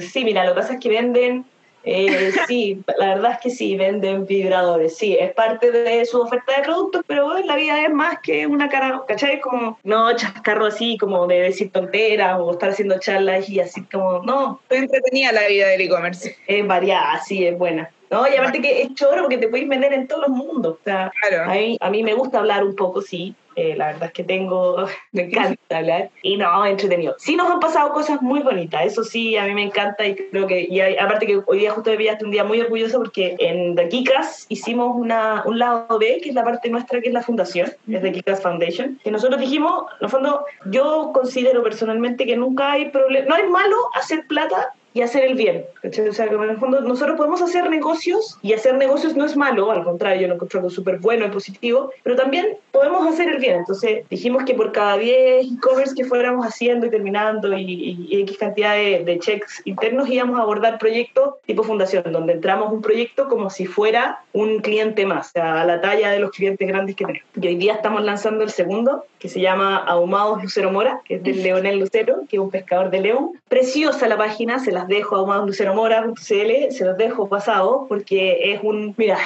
sí 0.00 0.24
mira 0.24 0.44
lo 0.44 0.54
que 0.54 0.60
pasa 0.60 0.74
es 0.74 0.80
que 0.80 0.88
venden 0.88 1.44
eh, 1.84 2.32
sí, 2.48 2.82
la 2.98 3.14
verdad 3.14 3.32
es 3.32 3.38
que 3.38 3.50
sí, 3.50 3.76
venden 3.76 4.26
vibradores, 4.26 4.96
sí, 4.96 5.16
es 5.18 5.32
parte 5.32 5.70
de 5.70 6.04
su 6.04 6.20
oferta 6.20 6.56
de 6.56 6.62
productos, 6.62 7.02
pero 7.06 7.38
la 7.38 7.56
vida 7.56 7.82
es 7.82 7.92
más 7.92 8.18
que 8.22 8.46
una 8.46 8.68
cara, 8.68 9.02
¿cachai? 9.06 9.40
Como 9.40 9.78
no 9.82 10.14
chascarro 10.16 10.66
así, 10.66 10.96
como 10.98 11.26
de 11.26 11.40
decir 11.40 11.70
tonteras 11.70 12.38
o 12.40 12.52
estar 12.52 12.70
haciendo 12.70 12.98
charlas 12.98 13.48
y 13.48 13.60
así 13.60 13.82
como, 13.84 14.22
no, 14.22 14.60
Estoy 14.62 14.78
entretenida 14.78 15.32
la 15.32 15.46
vida 15.46 15.68
del 15.68 15.80
e-commerce. 15.82 16.36
es 16.46 16.66
variada, 16.66 17.20
sí, 17.22 17.46
es 17.46 17.56
buena. 17.56 17.90
No, 18.12 18.28
y 18.28 18.36
aparte 18.36 18.60
que 18.60 18.82
es 18.82 18.94
choro 18.94 19.22
porque 19.22 19.38
te 19.38 19.48
puedes 19.48 19.66
vender 19.68 19.92
en 19.94 20.06
todos 20.06 20.28
los 20.28 20.36
mundos. 20.36 20.76
O 20.80 20.84
sea, 20.84 21.10
Claro. 21.28 21.50
a 21.50 21.54
mí, 21.54 21.78
a 21.80 21.90
mí 21.90 22.02
me 22.02 22.14
gusta 22.14 22.38
hablar 22.40 22.62
un 22.62 22.76
poco, 22.76 23.00
sí. 23.00 23.34
Eh, 23.54 23.74
la 23.76 23.88
verdad 23.88 24.04
es 24.04 24.12
que 24.12 24.24
tengo, 24.24 24.76
me 25.12 25.22
encanta 25.24 25.76
hablar. 25.78 26.08
Y 26.22 26.36
no, 26.38 26.64
entretenido. 26.64 27.14
Sí 27.18 27.36
nos 27.36 27.50
han 27.50 27.60
pasado 27.60 27.92
cosas 27.92 28.22
muy 28.22 28.40
bonitas, 28.40 28.82
eso 28.86 29.04
sí, 29.04 29.36
a 29.36 29.44
mí 29.44 29.52
me 29.54 29.62
encanta 29.62 30.06
y 30.06 30.14
creo 30.14 30.46
que, 30.46 30.66
y 30.70 30.80
hay- 30.80 30.96
aparte 30.96 31.26
que 31.26 31.42
hoy 31.46 31.58
día 31.58 31.70
justo 31.72 31.90
me 31.90 31.98
pillaste 31.98 32.24
un 32.24 32.30
día 32.30 32.44
muy 32.44 32.60
orgulloso 32.62 32.98
porque 32.98 33.36
en 33.38 33.74
The 33.74 33.88
Kikas 33.90 34.46
hicimos 34.48 34.92
una, 34.96 35.42
un 35.44 35.58
lado 35.58 35.98
B, 35.98 36.20
que 36.22 36.30
es 36.30 36.34
la 36.34 36.44
parte 36.44 36.70
nuestra, 36.70 37.00
que 37.02 37.08
es 37.08 37.14
la 37.14 37.22
fundación, 37.22 37.70
es 37.90 38.00
The 38.02 38.12
Kikas 38.12 38.40
Foundation, 38.42 38.98
que 39.04 39.10
nosotros 39.10 39.38
dijimos, 39.38 39.84
en 40.00 40.04
el 40.06 40.10
fondo, 40.10 40.44
yo 40.66 41.10
considero 41.12 41.62
personalmente 41.62 42.24
que 42.24 42.36
nunca 42.36 42.72
hay 42.72 42.88
problema, 42.90 43.26
no 43.28 43.36
es 43.36 43.50
malo 43.50 43.76
hacer 43.94 44.26
plata 44.28 44.72
y 44.94 45.00
hacer 45.02 45.24
el 45.24 45.34
bien. 45.34 45.64
¿cachai? 45.80 46.08
O 46.08 46.12
sea, 46.12 46.28
que 46.28 46.34
en 46.34 46.42
el 46.42 46.58
fondo 46.58 46.80
nosotros 46.80 47.16
podemos 47.16 47.40
hacer 47.42 47.68
negocios 47.70 48.38
y 48.42 48.52
hacer 48.52 48.76
negocios 48.76 49.16
no 49.16 49.24
es 49.24 49.36
malo, 49.36 49.70
al 49.70 49.84
contrario, 49.84 50.22
yo 50.22 50.28
lo 50.28 50.34
encuentro 50.34 50.60
algo 50.60 50.70
súper 50.70 50.98
bueno 50.98 51.26
y 51.26 51.30
positivo, 51.30 51.90
pero 52.02 52.16
también 52.16 52.56
podemos 52.70 53.06
hacer 53.06 53.28
el 53.28 53.38
bien. 53.38 53.56
Entonces 53.56 54.04
dijimos 54.10 54.44
que 54.44 54.54
por 54.54 54.72
cada 54.72 54.96
10 54.98 55.46
e-commerce 55.46 55.94
que 55.94 56.04
fuéramos 56.04 56.46
haciendo 56.46 56.86
y 56.86 56.90
terminando 56.90 57.56
y, 57.56 57.62
y- 57.62 58.06
y 58.10 58.20
X 58.22 58.38
cantidad 58.38 58.74
de, 58.74 59.02
de 59.04 59.18
checks 59.18 59.62
internos 59.64 60.08
íbamos 60.08 60.38
a 60.38 60.42
abordar 60.42 60.78
proyectos 60.78 61.34
tipo 61.46 61.62
fundación, 61.62 62.04
donde 62.12 62.34
entramos 62.34 62.72
un 62.72 62.82
proyecto 62.82 63.28
como 63.28 63.50
si 63.50 63.66
fuera 63.66 64.20
un 64.32 64.60
cliente 64.60 65.04
más, 65.06 65.28
o 65.28 65.30
sea, 65.32 65.60
a 65.62 65.64
la 65.64 65.80
talla 65.80 66.10
de 66.10 66.18
los 66.18 66.30
clientes 66.30 66.66
grandes 66.66 66.96
que 66.96 67.04
tenemos. 67.04 67.28
Y 67.40 67.46
hoy 67.46 67.56
día 67.56 67.74
estamos 67.74 68.02
lanzando 68.02 68.44
el 68.44 68.50
segundo, 68.50 69.04
que 69.18 69.28
se 69.28 69.40
llama 69.40 69.76
Ahumados 69.76 70.42
Lucero 70.42 70.70
Mora, 70.72 71.00
que 71.04 71.16
es 71.16 71.22
del 71.22 71.42
Leonel 71.42 71.78
Lucero, 71.78 72.22
que 72.28 72.36
es 72.36 72.40
un 72.42 72.50
pescador 72.50 72.90
de 72.90 73.00
León. 73.00 73.30
Preciosa 73.48 74.08
la 74.08 74.16
página, 74.16 74.58
se 74.58 74.72
las 74.82 74.88
dejo 74.88 75.16
ahumadosluceromora.cl, 75.16 76.70
se 76.72 76.84
los 76.84 76.96
dejo 76.96 77.28
pasado, 77.28 77.86
porque 77.88 78.52
es 78.52 78.60
un, 78.62 78.94
mira, 78.96 79.18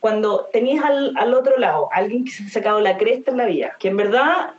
cuando 0.00 0.48
tenías 0.52 0.84
al, 0.84 1.12
al 1.16 1.34
otro 1.34 1.58
lado 1.58 1.88
alguien 1.92 2.24
que 2.24 2.30
se 2.30 2.44
ha 2.44 2.48
sacado 2.48 2.80
la 2.80 2.96
cresta 2.96 3.30
en 3.30 3.36
la 3.36 3.46
vida, 3.46 3.76
que 3.78 3.88
en 3.88 3.96
verdad 3.96 4.50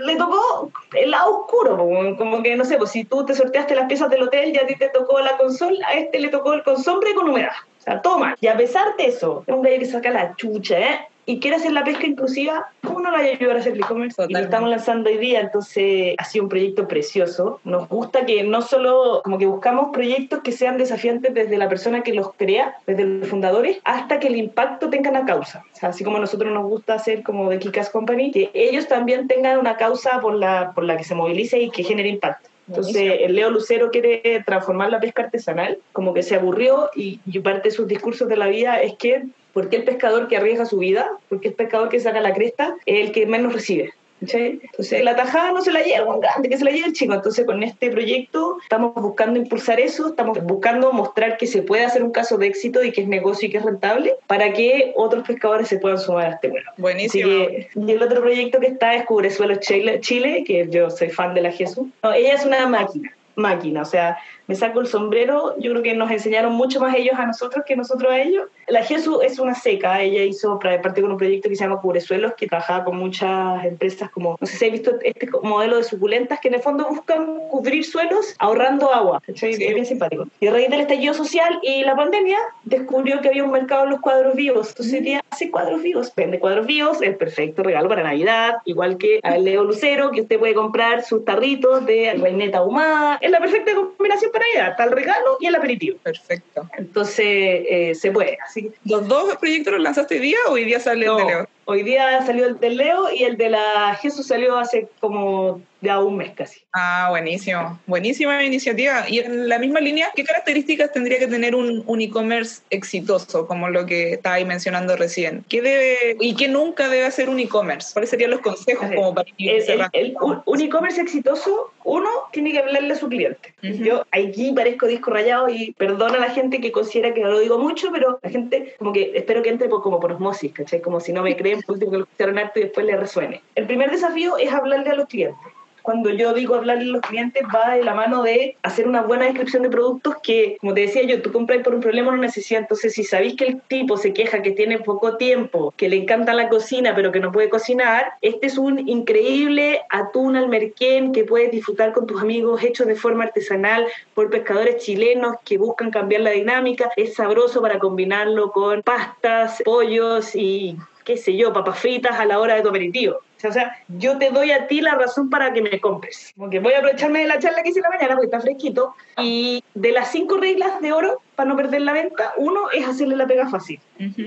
le 0.00 0.16
tocó 0.16 0.70
el 0.94 1.10
lado 1.10 1.40
oscuro, 1.40 1.76
como, 1.76 2.16
como 2.16 2.42
que 2.42 2.56
no 2.56 2.64
sé, 2.64 2.76
pues 2.76 2.90
si 2.90 3.04
tú 3.04 3.24
te 3.24 3.34
sorteaste 3.34 3.74
las 3.74 3.86
piezas 3.86 4.10
del 4.10 4.22
hotel 4.22 4.52
y 4.54 4.58
a 4.58 4.66
ti 4.66 4.76
te 4.76 4.88
tocó 4.88 5.20
la 5.20 5.36
consola, 5.36 5.86
a 5.88 5.94
este 5.94 6.20
le 6.20 6.28
tocó 6.28 6.52
el 6.52 6.62
consombre 6.62 7.14
con 7.14 7.28
humedad. 7.28 7.52
O 7.80 7.82
sea, 7.82 8.00
toma. 8.00 8.36
Y 8.40 8.46
a 8.46 8.56
pesar 8.56 8.96
de 8.96 9.06
eso, 9.06 9.42
es 9.46 9.54
un 9.54 9.62
gallo 9.62 9.80
que 9.80 9.86
saca 9.86 10.10
la 10.10 10.36
chucha, 10.36 10.78
¿eh? 10.78 11.08
Y 11.24 11.38
quiere 11.38 11.56
hacer 11.56 11.72
la 11.72 11.84
pesca 11.84 12.06
inclusiva, 12.06 12.68
¿cómo 12.82 13.00
no 13.00 13.10
la 13.12 13.18
vaya 13.18 13.32
a 13.32 13.36
ayudar 13.36 13.56
a 13.56 13.60
hacer 13.60 13.74
el 13.74 13.80
e-commerce? 13.80 14.20
Y 14.28 14.32
lo 14.32 14.40
estamos 14.40 14.68
lanzando 14.68 15.08
hoy 15.08 15.18
día, 15.18 15.40
entonces 15.40 16.14
ha 16.18 16.24
sido 16.24 16.44
un 16.44 16.48
proyecto 16.48 16.88
precioso. 16.88 17.60
Nos 17.64 17.88
gusta 17.88 18.26
que 18.26 18.42
no 18.42 18.60
solo, 18.60 19.20
como 19.22 19.38
que 19.38 19.46
buscamos 19.46 19.90
proyectos 19.92 20.40
que 20.40 20.50
sean 20.50 20.78
desafiantes 20.78 21.32
desde 21.32 21.56
la 21.58 21.68
persona 21.68 22.02
que 22.02 22.12
los 22.12 22.32
crea, 22.34 22.76
desde 22.86 23.04
los 23.04 23.28
fundadores, 23.28 23.78
hasta 23.84 24.18
que 24.18 24.28
el 24.28 24.36
impacto 24.36 24.90
tenga 24.90 25.10
una 25.10 25.24
causa. 25.24 25.64
O 25.72 25.76
sea, 25.76 25.90
así 25.90 26.02
como 26.02 26.16
a 26.16 26.20
nosotros 26.20 26.52
nos 26.52 26.64
gusta 26.64 26.94
hacer 26.94 27.22
como 27.22 27.48
de 27.50 27.60
Kikas 27.60 27.90
Company, 27.90 28.32
que 28.32 28.50
ellos 28.52 28.88
también 28.88 29.28
tengan 29.28 29.58
una 29.58 29.76
causa 29.76 30.20
por 30.20 30.34
la, 30.34 30.72
por 30.74 30.82
la 30.84 30.96
que 30.96 31.04
se 31.04 31.14
movilice 31.14 31.60
y 31.60 31.70
que 31.70 31.84
genere 31.84 32.08
impacto. 32.08 32.51
Entonces, 32.68 33.18
el 33.20 33.34
Leo 33.34 33.50
Lucero 33.50 33.90
quiere 33.90 34.42
transformar 34.46 34.90
la 34.90 35.00
pesca 35.00 35.22
artesanal, 35.22 35.78
como 35.92 36.14
que 36.14 36.22
se 36.22 36.36
aburrió 36.36 36.90
y, 36.94 37.20
y 37.26 37.38
parte 37.40 37.68
de 37.68 37.74
sus 37.74 37.86
discursos 37.86 38.28
de 38.28 38.36
la 38.36 38.46
vida 38.46 38.80
es 38.80 38.94
que, 38.96 39.24
¿por 39.52 39.68
qué 39.68 39.76
el 39.76 39.84
pescador 39.84 40.28
que 40.28 40.36
arriesga 40.36 40.64
su 40.64 40.78
vida, 40.78 41.10
porque 41.28 41.48
el 41.48 41.54
pescador 41.54 41.88
que 41.88 42.00
saca 42.00 42.20
la 42.20 42.34
cresta 42.34 42.76
es 42.86 43.04
el 43.04 43.12
que 43.12 43.26
menos 43.26 43.52
recibe? 43.52 43.92
Entonces, 44.22 45.02
la 45.02 45.16
tajada 45.16 45.52
no 45.52 45.60
se 45.60 45.72
la 45.72 45.82
lleva 45.82 46.14
un 46.14 46.20
grande, 46.20 46.48
que 46.48 46.56
se 46.56 46.64
la 46.64 46.70
lleve 46.70 46.86
el 46.86 46.92
chico. 46.92 47.14
Entonces, 47.14 47.44
con 47.44 47.62
este 47.62 47.90
proyecto 47.90 48.58
estamos 48.62 48.94
buscando 48.94 49.38
impulsar 49.38 49.80
eso, 49.80 50.08
estamos 50.08 50.42
buscando 50.42 50.92
mostrar 50.92 51.36
que 51.36 51.46
se 51.46 51.62
puede 51.62 51.84
hacer 51.84 52.02
un 52.02 52.12
caso 52.12 52.38
de 52.38 52.46
éxito 52.46 52.82
y 52.82 52.92
que 52.92 53.02
es 53.02 53.08
negocio 53.08 53.48
y 53.48 53.50
que 53.50 53.58
es 53.58 53.64
rentable 53.64 54.14
para 54.26 54.52
que 54.52 54.92
otros 54.96 55.26
pescadores 55.26 55.68
se 55.68 55.78
puedan 55.78 55.98
sumar 55.98 56.26
a 56.26 56.30
este 56.34 56.48
vuelo. 56.48 56.70
Buenísimo. 56.76 57.28
que, 57.28 57.68
y 57.74 57.90
el 57.90 58.02
otro 58.02 58.20
proyecto 58.20 58.60
que 58.60 58.68
está 58.68 58.94
es 58.94 59.04
Cubresuelos 59.04 59.60
Chile, 59.60 60.00
Chile, 60.00 60.44
que 60.46 60.68
yo 60.70 60.90
soy 60.90 61.10
fan 61.10 61.34
de 61.34 61.42
la 61.42 61.52
Jesús. 61.52 61.88
No, 62.02 62.12
ella 62.12 62.34
es 62.34 62.44
una 62.44 62.66
máquina, 62.66 63.12
máquina, 63.34 63.82
o 63.82 63.86
sea, 63.86 64.18
me 64.52 64.58
saco 64.58 64.80
el 64.80 64.86
sombrero, 64.86 65.54
yo 65.58 65.70
creo 65.70 65.82
que 65.82 65.94
nos 65.94 66.10
enseñaron 66.10 66.52
mucho 66.52 66.78
más 66.78 66.94
ellos 66.94 67.14
a 67.18 67.24
nosotros 67.24 67.64
que 67.66 67.74
nosotros 67.74 68.12
a 68.12 68.20
ellos. 68.20 68.48
La 68.68 68.84
Jesús 68.84 69.20
es 69.22 69.38
una 69.38 69.54
seca, 69.54 70.02
ella 70.02 70.24
hizo 70.24 70.58
parte 70.58 71.00
con 71.00 71.10
un 71.10 71.16
proyecto 71.16 71.48
que 71.48 71.56
se 71.56 71.64
llama 71.64 71.80
Cubresuelos, 71.80 72.34
que 72.34 72.46
trabajaba 72.46 72.84
con 72.84 72.98
muchas 72.98 73.64
empresas 73.64 74.10
como, 74.10 74.36
no 74.38 74.46
sé 74.46 74.58
si 74.58 74.66
has 74.66 74.72
visto 74.72 74.92
este 75.02 75.26
modelo 75.42 75.78
de 75.78 75.84
suculentas, 75.84 76.38
que 76.38 76.48
en 76.48 76.54
el 76.54 76.60
fondo 76.60 76.86
buscan 76.86 77.48
cubrir 77.48 77.82
suelos 77.82 78.34
ahorrando 78.38 78.92
agua. 78.92 79.22
Sí. 79.34 79.46
es 79.46 79.58
bien 79.58 79.86
simpático. 79.86 80.26
Y 80.38 80.48
a 80.48 80.52
raíz 80.52 80.68
del 80.68 80.80
estallido 80.80 81.14
social 81.14 81.58
y 81.62 81.82
la 81.84 81.96
pandemia, 81.96 82.36
descubrió 82.64 83.22
que 83.22 83.28
había 83.30 83.44
un 83.44 83.52
mercado 83.52 83.84
en 83.84 83.90
los 83.90 84.00
cuadros 84.00 84.34
vivos, 84.34 84.68
entonces 84.68 85.00
ella 85.00 85.24
hace 85.30 85.50
cuadros 85.50 85.82
vivos, 85.82 86.12
vende 86.14 86.38
cuadros 86.38 86.66
vivos, 86.66 87.00
el 87.00 87.16
perfecto 87.16 87.62
regalo 87.62 87.88
para 87.88 88.02
Navidad, 88.02 88.56
igual 88.66 88.98
que 88.98 89.20
a 89.22 89.38
Leo 89.38 89.64
Lucero, 89.64 90.10
que 90.10 90.20
usted 90.20 90.38
puede 90.38 90.52
comprar 90.52 91.02
sus 91.04 91.24
tarritos 91.24 91.86
de 91.86 92.12
reineta 92.20 92.58
ahumada, 92.58 93.16
es 93.22 93.30
la 93.30 93.40
perfecta 93.40 93.72
combinación 93.74 94.30
para 94.30 94.41
Navidad, 94.42 94.70
está 94.72 94.84
el 94.84 94.92
regalo 94.92 95.36
y 95.40 95.46
el 95.46 95.54
aperitivo. 95.54 95.98
Perfecto. 96.02 96.68
Entonces, 96.76 97.26
eh, 97.26 97.94
se 97.94 98.10
puede. 98.10 98.38
Así 98.44 98.70
¿Los 98.84 99.06
dos 99.08 99.36
proyectos 99.36 99.74
los 99.74 99.82
lanzaste 99.82 100.16
hoy 100.16 100.20
día 100.20 100.38
o 100.48 100.52
hoy 100.52 100.64
día 100.64 100.80
sale 100.80 101.06
el 101.06 101.12
no, 101.12 101.16
de 101.18 101.24
Leo? 101.24 101.48
hoy 101.64 101.82
día 101.82 102.24
salió 102.26 102.46
el 102.46 102.58
del 102.58 102.76
Leo 102.76 103.12
y 103.12 103.24
el 103.24 103.36
de 103.36 103.50
la 103.50 103.96
Jesús 104.00 104.26
salió 104.26 104.58
hace 104.58 104.88
como 105.00 105.60
ya 105.80 105.98
un 105.98 106.16
mes 106.16 106.32
casi. 106.34 106.60
Ah, 106.72 107.08
buenísimo. 107.10 107.78
Buenísima 107.86 108.42
iniciativa. 108.44 109.08
Y 109.08 109.18
en 109.18 109.48
la 109.48 109.58
misma 109.58 109.80
línea, 109.80 110.10
¿qué 110.14 110.22
características 110.22 110.92
tendría 110.92 111.18
que 111.18 111.26
tener 111.26 111.54
un, 111.54 111.82
un 111.86 112.00
e-commerce 112.00 112.62
exitoso, 112.70 113.46
como 113.46 113.68
lo 113.68 113.84
que 113.84 114.12
estabais 114.12 114.46
mencionando 114.46 114.96
recién? 114.96 115.44
¿Qué 115.48 115.60
debe 115.60 116.16
y 116.20 116.36
qué 116.36 116.46
nunca 116.48 116.88
debe 116.88 117.04
hacer 117.04 117.28
un 117.28 117.40
e-commerce? 117.40 117.92
¿Cuáles 117.92 118.10
serían 118.10 118.30
los 118.30 118.40
consejos 118.40 118.88
como 118.94 119.14
para 119.14 119.28
el, 119.38 120.16
Un 120.46 120.60
e-commerce 120.60 121.00
exitoso, 121.00 121.72
uno, 121.84 122.08
tiene 122.32 122.52
que 122.52 122.58
hablarle 122.58 122.92
a 122.92 122.96
su 122.96 123.08
cliente. 123.08 123.54
Yo 123.62 124.04
aquí 124.12 124.52
parezco 124.52 124.86
disco 124.86 125.10
rayado 125.10 125.48
y 125.48 125.72
perdona 125.72 126.16
a 126.16 126.20
la 126.20 126.30
gente 126.30 126.60
que 126.60 126.72
considera 126.72 127.14
que 127.14 127.22
lo 127.22 127.38
digo 127.40 127.58
mucho, 127.58 127.90
pero 127.92 128.18
la 128.22 128.30
gente 128.30 128.74
como 128.78 128.92
que 128.92 129.12
espero 129.14 129.42
que 129.42 129.50
entre 129.50 129.68
como 129.68 130.00
por 130.00 130.12
osmosis, 130.12 130.52
¿cachai? 130.52 130.80
Como 130.80 131.00
si 131.00 131.12
no 131.12 131.22
me 131.22 131.36
creen, 131.36 131.62
por 131.62 131.74
último 131.74 131.90
que 131.92 131.98
lo 131.98 132.04
escucharon 132.04 132.38
harto 132.38 132.60
y 132.60 132.64
después 132.64 132.86
le 132.86 132.96
resuene. 132.96 133.42
El 133.54 133.66
primer 133.66 133.90
desafío 133.90 134.36
es 134.36 134.52
hablarle 134.52 134.90
a 134.90 134.94
los 134.94 135.08
clientes 135.08 135.38
cuando 135.82 136.10
yo 136.10 136.32
digo 136.32 136.54
hablarle 136.54 136.84
a 136.84 136.92
los 136.92 137.02
clientes 137.02 137.42
va 137.54 137.74
de 137.74 137.84
la 137.84 137.94
mano 137.94 138.22
de 138.22 138.56
hacer 138.62 138.88
una 138.88 139.02
buena 139.02 139.24
descripción 139.24 139.62
de 139.62 139.70
productos 139.70 140.16
que, 140.22 140.56
como 140.60 140.74
te 140.74 140.82
decía 140.82 141.02
yo, 141.02 141.20
tú 141.20 141.32
compras 141.32 141.62
por 141.62 141.74
un 141.74 141.80
problema 141.80 142.10
o 142.10 142.12
una 142.12 142.22
necesidad. 142.22 142.60
Entonces, 142.60 142.94
si 142.94 143.04
sabéis 143.04 143.36
que 143.36 143.46
el 143.46 143.60
tipo 143.62 143.96
se 143.96 144.12
queja 144.12 144.42
que 144.42 144.52
tiene 144.52 144.78
poco 144.78 145.16
tiempo, 145.16 145.74
que 145.76 145.88
le 145.88 145.96
encanta 145.96 146.34
la 146.34 146.48
cocina, 146.48 146.94
pero 146.94 147.12
que 147.12 147.20
no 147.20 147.32
puede 147.32 147.48
cocinar, 147.48 148.12
este 148.22 148.46
es 148.46 148.58
un 148.58 148.88
increíble 148.88 149.82
atún 149.90 150.36
al 150.36 150.48
merquén 150.48 151.12
que 151.12 151.24
puedes 151.24 151.50
disfrutar 151.50 151.92
con 151.92 152.06
tus 152.06 152.20
amigos, 152.20 152.62
hecho 152.62 152.84
de 152.84 152.94
forma 152.94 153.24
artesanal 153.24 153.86
por 154.14 154.30
pescadores 154.30 154.82
chilenos 154.82 155.36
que 155.44 155.58
buscan 155.58 155.90
cambiar 155.90 156.22
la 156.22 156.30
dinámica. 156.30 156.90
Es 156.96 157.14
sabroso 157.14 157.60
para 157.60 157.78
combinarlo 157.78 158.52
con 158.52 158.82
pastas, 158.82 159.62
pollos 159.64 160.34
y 160.34 160.76
qué 161.04 161.16
sé 161.16 161.36
yo, 161.36 161.52
papas 161.52 161.78
fritas 161.78 162.18
a 162.18 162.24
la 162.24 162.38
hora 162.38 162.54
de 162.54 162.62
tu 162.62 162.68
aperitivo. 162.68 163.20
O 163.44 163.52
sea, 163.52 163.76
yo 163.88 164.18
te 164.18 164.30
doy 164.30 164.50
a 164.50 164.66
ti 164.66 164.80
la 164.80 164.94
razón 164.94 165.30
para 165.30 165.52
que 165.52 165.62
me 165.62 165.80
compres. 165.80 166.32
Porque 166.36 166.60
voy 166.60 166.74
a 166.74 166.78
aprovecharme 166.78 167.20
de 167.20 167.26
la 167.26 167.38
charla 167.38 167.62
que 167.62 167.70
hice 167.70 167.80
la 167.80 167.90
mañana 167.90 168.14
porque 168.14 168.26
está 168.26 168.40
fresquito. 168.40 168.94
Y 169.18 169.62
de 169.74 169.92
las 169.92 170.10
cinco 170.10 170.36
reglas 170.36 170.80
de 170.80 170.92
oro 170.92 171.20
para 171.34 171.48
no 171.48 171.56
perder 171.56 171.82
la 171.82 171.92
venta, 171.92 172.34
uno 172.36 172.70
es 172.72 172.86
hacerle 172.86 173.16
la 173.16 173.26
pega 173.26 173.48
fácil. 173.48 173.80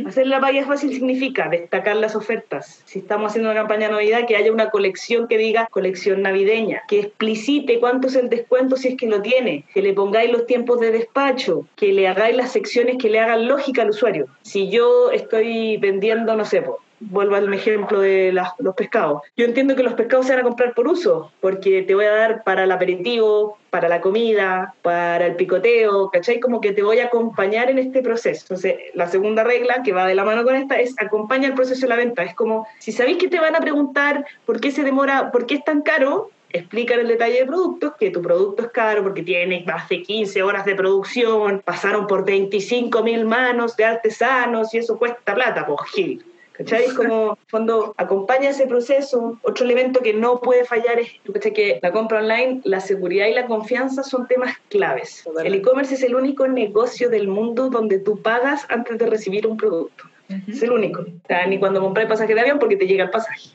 Hacerle 0.08 0.32
la 0.32 0.42
pega 0.42 0.66
fácil 0.66 0.92
significa 0.94 1.48
destacar 1.50 1.96
las 1.98 2.16
ofertas. 2.16 2.82
Si 2.86 3.00
estamos 3.00 3.30
haciendo 3.32 3.52
una 3.52 3.60
campaña 3.60 3.88
de 3.88 3.94
Navidad, 3.94 4.26
que 4.28 4.36
haya 4.36 4.52
una 4.52 4.70
colección 4.70 5.28
que 5.28 5.38
diga 5.38 5.68
colección 5.70 6.22
navideña, 6.22 6.84
que 6.88 7.00
explicite 7.00 7.80
cuánto 7.80 8.08
es 8.08 8.16
el 8.16 8.30
descuento 8.30 8.76
si 8.76 8.90
es 8.90 8.98
que 8.98 9.08
lo 9.08 9.22
tiene, 9.22 9.66
que 9.74 9.82
le 9.82 9.94
pongáis 9.94 10.32
los 10.32 10.46
tiempos 10.46 10.80
de 10.80 10.92
despacho, 10.92 11.68
que 11.76 11.94
le 11.94 12.08
hagáis 12.08 12.36
las 12.36 12.52
secciones 12.52 12.98
que 12.98 13.10
le 13.10 13.20
hagan 13.20 13.48
lógica 13.48 13.84
al 13.84 13.92
usuario. 13.92 14.28
Si 14.42 14.70
yo 14.70 15.12
estoy 15.12 15.78
vendiendo, 15.78 16.36
no 16.36 16.46
sé, 16.46 16.64
vuelvo 17.00 17.36
al 17.36 17.54
ejemplo 17.54 18.00
de 18.00 18.32
los 18.60 18.76
pescados. 18.76 19.22
Yo 19.36 19.46
entiendo 19.46 19.76
que 19.76 19.84
los 19.84 19.94
pescados 19.94 20.28
se 20.28 20.34
van 20.34 20.42
a 20.42 20.48
comprar 20.48 20.74
por 20.74 20.88
uso, 20.88 21.32
porque 21.42 21.84
te 21.84 21.96
voy 21.96 22.06
a 22.06 22.12
dar 22.12 22.44
para 22.44 22.64
el 22.64 22.72
aperitivo, 22.72 23.58
para 23.70 23.90
la 23.90 24.02
comida, 24.02 24.74
para 24.82 25.26
el 25.26 25.36
picoteo, 25.36 26.10
¿cachai? 26.10 26.40
Como 26.40 26.62
que 26.62 26.72
te 26.72 26.82
voy 26.82 27.00
a 27.00 27.06
acompañar 27.06 27.70
en 27.70 27.80
este 27.80 28.02
proceso. 28.02 28.42
Entonces, 28.44 28.76
la 28.94 29.08
segunda 29.08 29.44
regla 29.44 29.84
que 29.84 29.92
va 29.92 30.08
de 30.08 30.16
la 30.16 30.24
mano 30.24 30.44
con 30.44 30.56
esta 30.56 30.80
es 30.80 30.96
acompaña 30.98 31.48
el 31.48 31.54
proceso 31.54 31.82
de 31.82 31.90
la 31.90 31.98
venta. 31.98 32.24
Es 32.24 32.36
como, 32.36 32.68
si 32.80 32.92
sabéis 32.92 33.18
que 33.18 33.28
te 33.28 33.40
van 33.40 33.56
a 33.56 33.60
preguntar 33.60 34.26
por 34.46 34.62
qué 34.62 34.72
se 34.72 34.84
demora, 34.84 35.32
por 35.32 35.46
qué 35.46 35.56
es 35.56 35.64
tan 35.66 35.82
caro, 35.82 36.32
explicar 36.50 37.00
el 37.00 37.08
detalle 37.08 37.40
de 37.40 37.46
productos, 37.46 37.94
que 38.00 38.12
tu 38.12 38.22
producto 38.22 38.64
es 38.64 38.70
caro 38.70 39.04
porque 39.04 39.24
tiene 39.24 39.64
más 39.68 39.90
de 39.90 40.02
15 40.02 40.42
horas 40.42 40.66
de 40.66 40.76
producción, 40.76 41.62
pasaron 41.66 42.08
por 42.08 42.24
25 42.26 43.04
mil 43.04 43.26
manos 43.26 43.76
de 43.76 43.84
artesanos 43.84 44.74
y 44.74 44.78
eso 44.78 44.98
cuesta 44.98 45.36
plata, 45.36 45.66
pues 45.66 45.82
Gil. 45.92 46.26
¿Cachai? 46.58 46.88
Como, 46.96 47.38
cuando 47.52 47.94
acompaña 47.98 48.50
ese 48.50 48.68
proceso. 48.68 49.38
Otro 49.42 49.66
elemento 49.66 50.02
que 50.02 50.14
no 50.14 50.40
puede 50.40 50.66
fallar 50.66 51.00
es 51.00 51.10
que 51.54 51.80
la 51.82 51.92
compra 51.92 52.20
online, 52.20 52.62
la 52.64 52.80
seguridad 52.80 53.28
y 53.28 53.34
la 53.34 53.46
confianza 53.46 54.04
son 54.04 54.28
temas 54.28 54.56
claves. 54.70 55.26
El 55.44 55.56
e-commerce 55.56 55.96
es 55.96 56.04
el 56.04 56.16
único 56.16 56.48
negocio 56.48 57.10
del 57.10 57.28
mundo 57.28 57.70
donde 57.70 58.00
tú 58.00 58.22
pagas 58.22 58.66
antes 58.70 58.98
de 58.98 59.06
recibir 59.06 59.48
un 59.48 59.58
producto. 59.58 60.06
Es 60.48 60.64
el 60.64 60.72
único. 60.72 61.02
O 61.02 61.28
sea, 61.28 61.46
ni 61.46 61.60
cuando 61.60 61.82
compras 61.82 62.08
pasaje 62.08 62.34
de 62.34 62.42
avión 62.42 62.58
porque 62.58 62.78
te 62.78 62.88
llega 62.88 63.04
el 63.04 63.10
pasaje. 63.12 63.50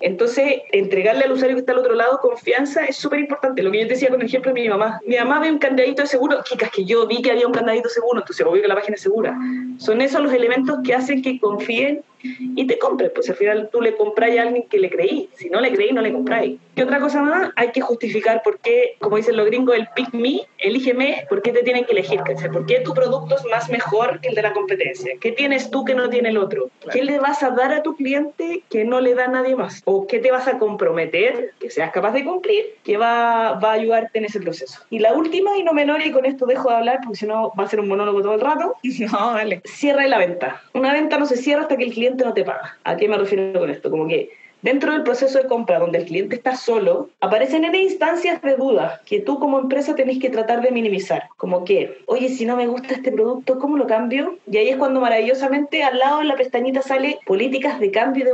Entonces, 0.00 0.62
entregarle 0.72 1.24
al 1.24 1.32
usuario 1.32 1.54
que 1.54 1.60
está 1.60 1.72
al 1.72 1.78
otro 1.78 1.94
lado 1.94 2.18
confianza 2.20 2.84
es 2.84 2.96
súper 2.96 3.20
importante. 3.20 3.62
Lo 3.62 3.70
que 3.70 3.80
yo 3.80 3.86
te 3.86 3.94
decía 3.94 4.08
con 4.08 4.20
el 4.20 4.26
ejemplo 4.26 4.52
de 4.52 4.60
mi 4.60 4.68
mamá. 4.68 5.00
Mi 5.06 5.16
mamá 5.16 5.40
ve 5.40 5.52
un 5.52 5.58
candadito 5.58 6.02
de 6.02 6.08
seguro. 6.08 6.42
Chicas, 6.42 6.70
que 6.70 6.84
yo 6.84 7.06
vi 7.06 7.22
que 7.22 7.30
había 7.30 7.46
un 7.46 7.52
candadito 7.52 7.88
seguro, 7.88 8.20
entonces 8.20 8.44
obvio 8.44 8.62
que 8.62 8.68
la 8.68 8.74
página 8.74 8.96
es 8.96 9.02
segura. 9.02 9.38
Son 9.78 10.00
esos 10.00 10.20
los 10.20 10.32
elementos 10.32 10.78
que 10.84 10.94
hacen 10.94 11.22
que 11.22 11.38
confíen 11.38 12.02
y 12.22 12.66
te 12.66 12.78
compres. 12.78 13.10
Pues 13.14 13.28
al 13.30 13.36
final 13.36 13.68
tú 13.70 13.80
le 13.80 13.96
compras 13.96 14.36
a 14.36 14.42
alguien 14.42 14.64
que 14.68 14.78
le 14.78 14.90
creí. 14.90 15.28
Si 15.36 15.48
no 15.48 15.60
le 15.60 15.72
creí, 15.72 15.92
no 15.92 16.02
le 16.02 16.12
compráis. 16.12 16.58
Y 16.74 16.82
otra 16.82 17.00
cosa 17.00 17.22
más, 17.22 17.52
hay 17.56 17.70
que 17.70 17.80
justificar 17.80 18.42
por 18.42 18.58
qué, 18.58 18.96
como 19.00 19.16
dicen 19.16 19.36
los 19.36 19.46
gringos, 19.46 19.76
el 19.76 19.88
pick 19.94 20.12
me, 20.12 20.42
elígeme, 20.58 21.26
por 21.28 21.42
qué 21.42 21.52
te 21.52 21.62
tienen 21.62 21.84
que 21.84 21.92
elegir. 21.92 22.20
¿Por 22.52 22.66
qué 22.66 22.80
tu 22.80 22.92
producto 22.92 23.36
es 23.36 23.44
más 23.46 23.70
mejor 23.70 24.20
que 24.20 24.28
el 24.28 24.34
de 24.34 24.42
la 24.42 24.52
competencia? 24.52 25.14
¿Qué 25.20 25.32
tienes 25.32 25.70
tú 25.70 25.84
que 25.84 25.94
no 25.94 26.10
tiene 26.10 26.30
el 26.30 26.38
otro? 26.38 26.70
¿Qué 26.92 27.02
le 27.02 27.18
vas 27.18 27.42
a 27.42 27.50
dar 27.50 27.72
a 27.72 27.82
tu 27.82 27.96
cliente 27.96 28.62
que 28.68 28.84
no 28.84 29.00
le 29.00 29.14
da 29.14 29.24
a 29.24 29.28
nadie 29.28 29.56
más? 29.56 29.82
¿O 29.84 30.06
qué 30.06 30.18
te 30.18 30.30
vas 30.30 30.48
a 30.48 30.58
comprometer 30.58 31.52
que 31.58 31.70
seas 31.70 31.92
capaz 31.92 32.12
de 32.12 32.24
cumplir 32.24 32.76
que 32.84 32.96
va, 32.96 33.52
va 33.54 33.70
a 33.70 33.74
ayudarte 33.74 34.18
en 34.18 34.26
ese 34.26 34.40
proceso? 34.40 34.82
Y 34.90 34.98
la 34.98 35.14
última 35.14 35.56
y 35.56 35.62
no 35.62 35.72
menor, 35.72 36.04
y 36.04 36.12
con 36.12 36.26
esto 36.26 36.46
dejo 36.46 36.68
de 36.68 36.76
hablar 36.76 36.98
porque 37.02 37.18
si 37.18 37.26
no 37.26 37.52
va 37.58 37.64
a 37.64 37.68
ser 37.68 37.80
un 37.80 37.88
monólogo 37.88 38.22
todo 38.22 38.34
el 38.34 38.40
rato. 38.40 38.74
No, 39.06 39.34
vale. 39.34 39.62
Cierra 39.64 40.06
la 40.08 40.18
venta. 40.18 40.62
Una 40.74 40.92
venta 40.92 41.16
no 41.18 41.26
se 41.26 41.36
cierra 41.36 41.62
hasta 41.62 41.76
que 41.76 41.84
el 41.84 41.92
cliente 41.92 42.05
no 42.10 42.34
te 42.34 42.44
paga. 42.44 42.78
¿A 42.84 42.96
qué 42.96 43.08
me 43.08 43.18
refiero 43.18 43.58
con 43.58 43.70
esto? 43.70 43.90
Como 43.90 44.06
que 44.06 44.30
Dentro 44.62 44.92
del 44.92 45.04
proceso 45.04 45.38
de 45.38 45.46
compra, 45.46 45.78
donde 45.78 45.98
el 45.98 46.06
cliente 46.06 46.34
está 46.34 46.56
solo, 46.56 47.10
aparecen 47.20 47.64
en 47.64 47.74
instancias 47.74 48.40
de 48.42 48.56
duda 48.56 49.00
que 49.04 49.20
tú 49.20 49.38
como 49.38 49.60
empresa 49.60 49.94
tenés 49.94 50.18
que 50.18 50.30
tratar 50.30 50.62
de 50.62 50.70
minimizar. 50.70 51.28
Como 51.36 51.64
que, 51.64 51.98
oye, 52.06 52.30
si 52.30 52.46
no 52.46 52.56
me 52.56 52.66
gusta 52.66 52.94
este 52.94 53.12
producto, 53.12 53.58
¿cómo 53.58 53.76
lo 53.76 53.86
cambio? 53.86 54.38
Y 54.50 54.56
ahí 54.56 54.70
es 54.70 54.76
cuando 54.76 55.00
maravillosamente 55.00 55.84
al 55.84 55.98
lado 55.98 56.18
de 56.18 56.24
la 56.24 56.36
pestañita 56.36 56.82
sale 56.82 57.18
políticas 57.26 57.78
de 57.78 57.90
cambio 57.90 58.24
y 58.24 58.26
de 58.26 58.32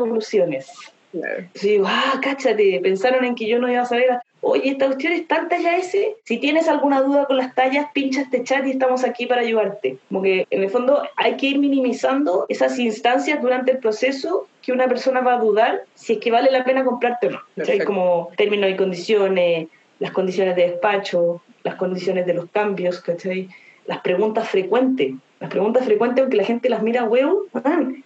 Claro. 1.12 1.44
Sí, 1.55 1.79
ah, 1.85 2.20
cáchate, 2.22 2.81
pensaron 2.83 3.25
en 3.25 3.35
que 3.35 3.46
yo 3.46 3.59
no 3.59 3.70
iba 3.70 3.83
a 3.83 3.87
saber 3.87 4.20
oye, 4.42 4.70
esta 4.70 4.87
cuestión 4.87 5.12
es 5.14 5.27
tan 5.27 5.48
talla 5.48 5.77
S, 5.77 6.16
si 6.25 6.38
tienes 6.38 6.68
alguna 6.68 7.01
duda 7.01 7.27
con 7.27 7.37
las 7.37 7.55
tallas, 7.55 7.87
pincha 7.94 8.22
este 8.22 8.44
chat 8.44 8.66
y 8.66 8.72
estamos 8.72 9.05
aquí 9.05 9.27
para 9.27 9.40
ayudarte. 9.40 9.96
Como 10.09 10.22
que 10.22 10.46
en 10.51 10.62
el 10.62 10.70
fondo 10.70 11.03
hay 11.16 11.37
que 11.37 11.46
ir 11.46 11.59
minimizando 11.59 12.44
esas 12.48 12.79
instancias 12.79 13.40
durante 13.40 13.72
el 13.72 13.79
proceso 13.79 14.48
que 14.61 14.72
una 14.72 14.88
persona 14.88 15.20
va 15.20 15.35
a 15.35 15.38
dudar 15.38 15.85
si 15.94 16.14
es 16.14 16.18
que 16.18 16.31
vale 16.31 16.51
la 16.51 16.64
pena 16.64 16.85
comprarte 16.85 17.29
o 17.29 17.85
como 17.87 18.31
términos 18.37 18.70
y 18.70 18.77
condiciones, 18.77 19.68
las 19.98 20.11
condiciones 20.11 20.57
de 20.57 20.70
despacho, 20.70 21.42
las 21.62 21.77
condiciones 21.77 22.27
de 22.27 22.35
los 22.35 22.51
cambios, 22.51 23.01
¿cachai? 23.01 23.48
Las 23.87 24.01
preguntas 24.01 24.48
frecuentes. 24.48 25.14
Las 25.42 25.50
preguntas 25.50 25.85
frecuentes, 25.85 26.22
aunque 26.22 26.37
la 26.37 26.44
gente 26.44 26.68
las 26.68 26.85
mira 26.85 27.02
huevo, 27.02 27.46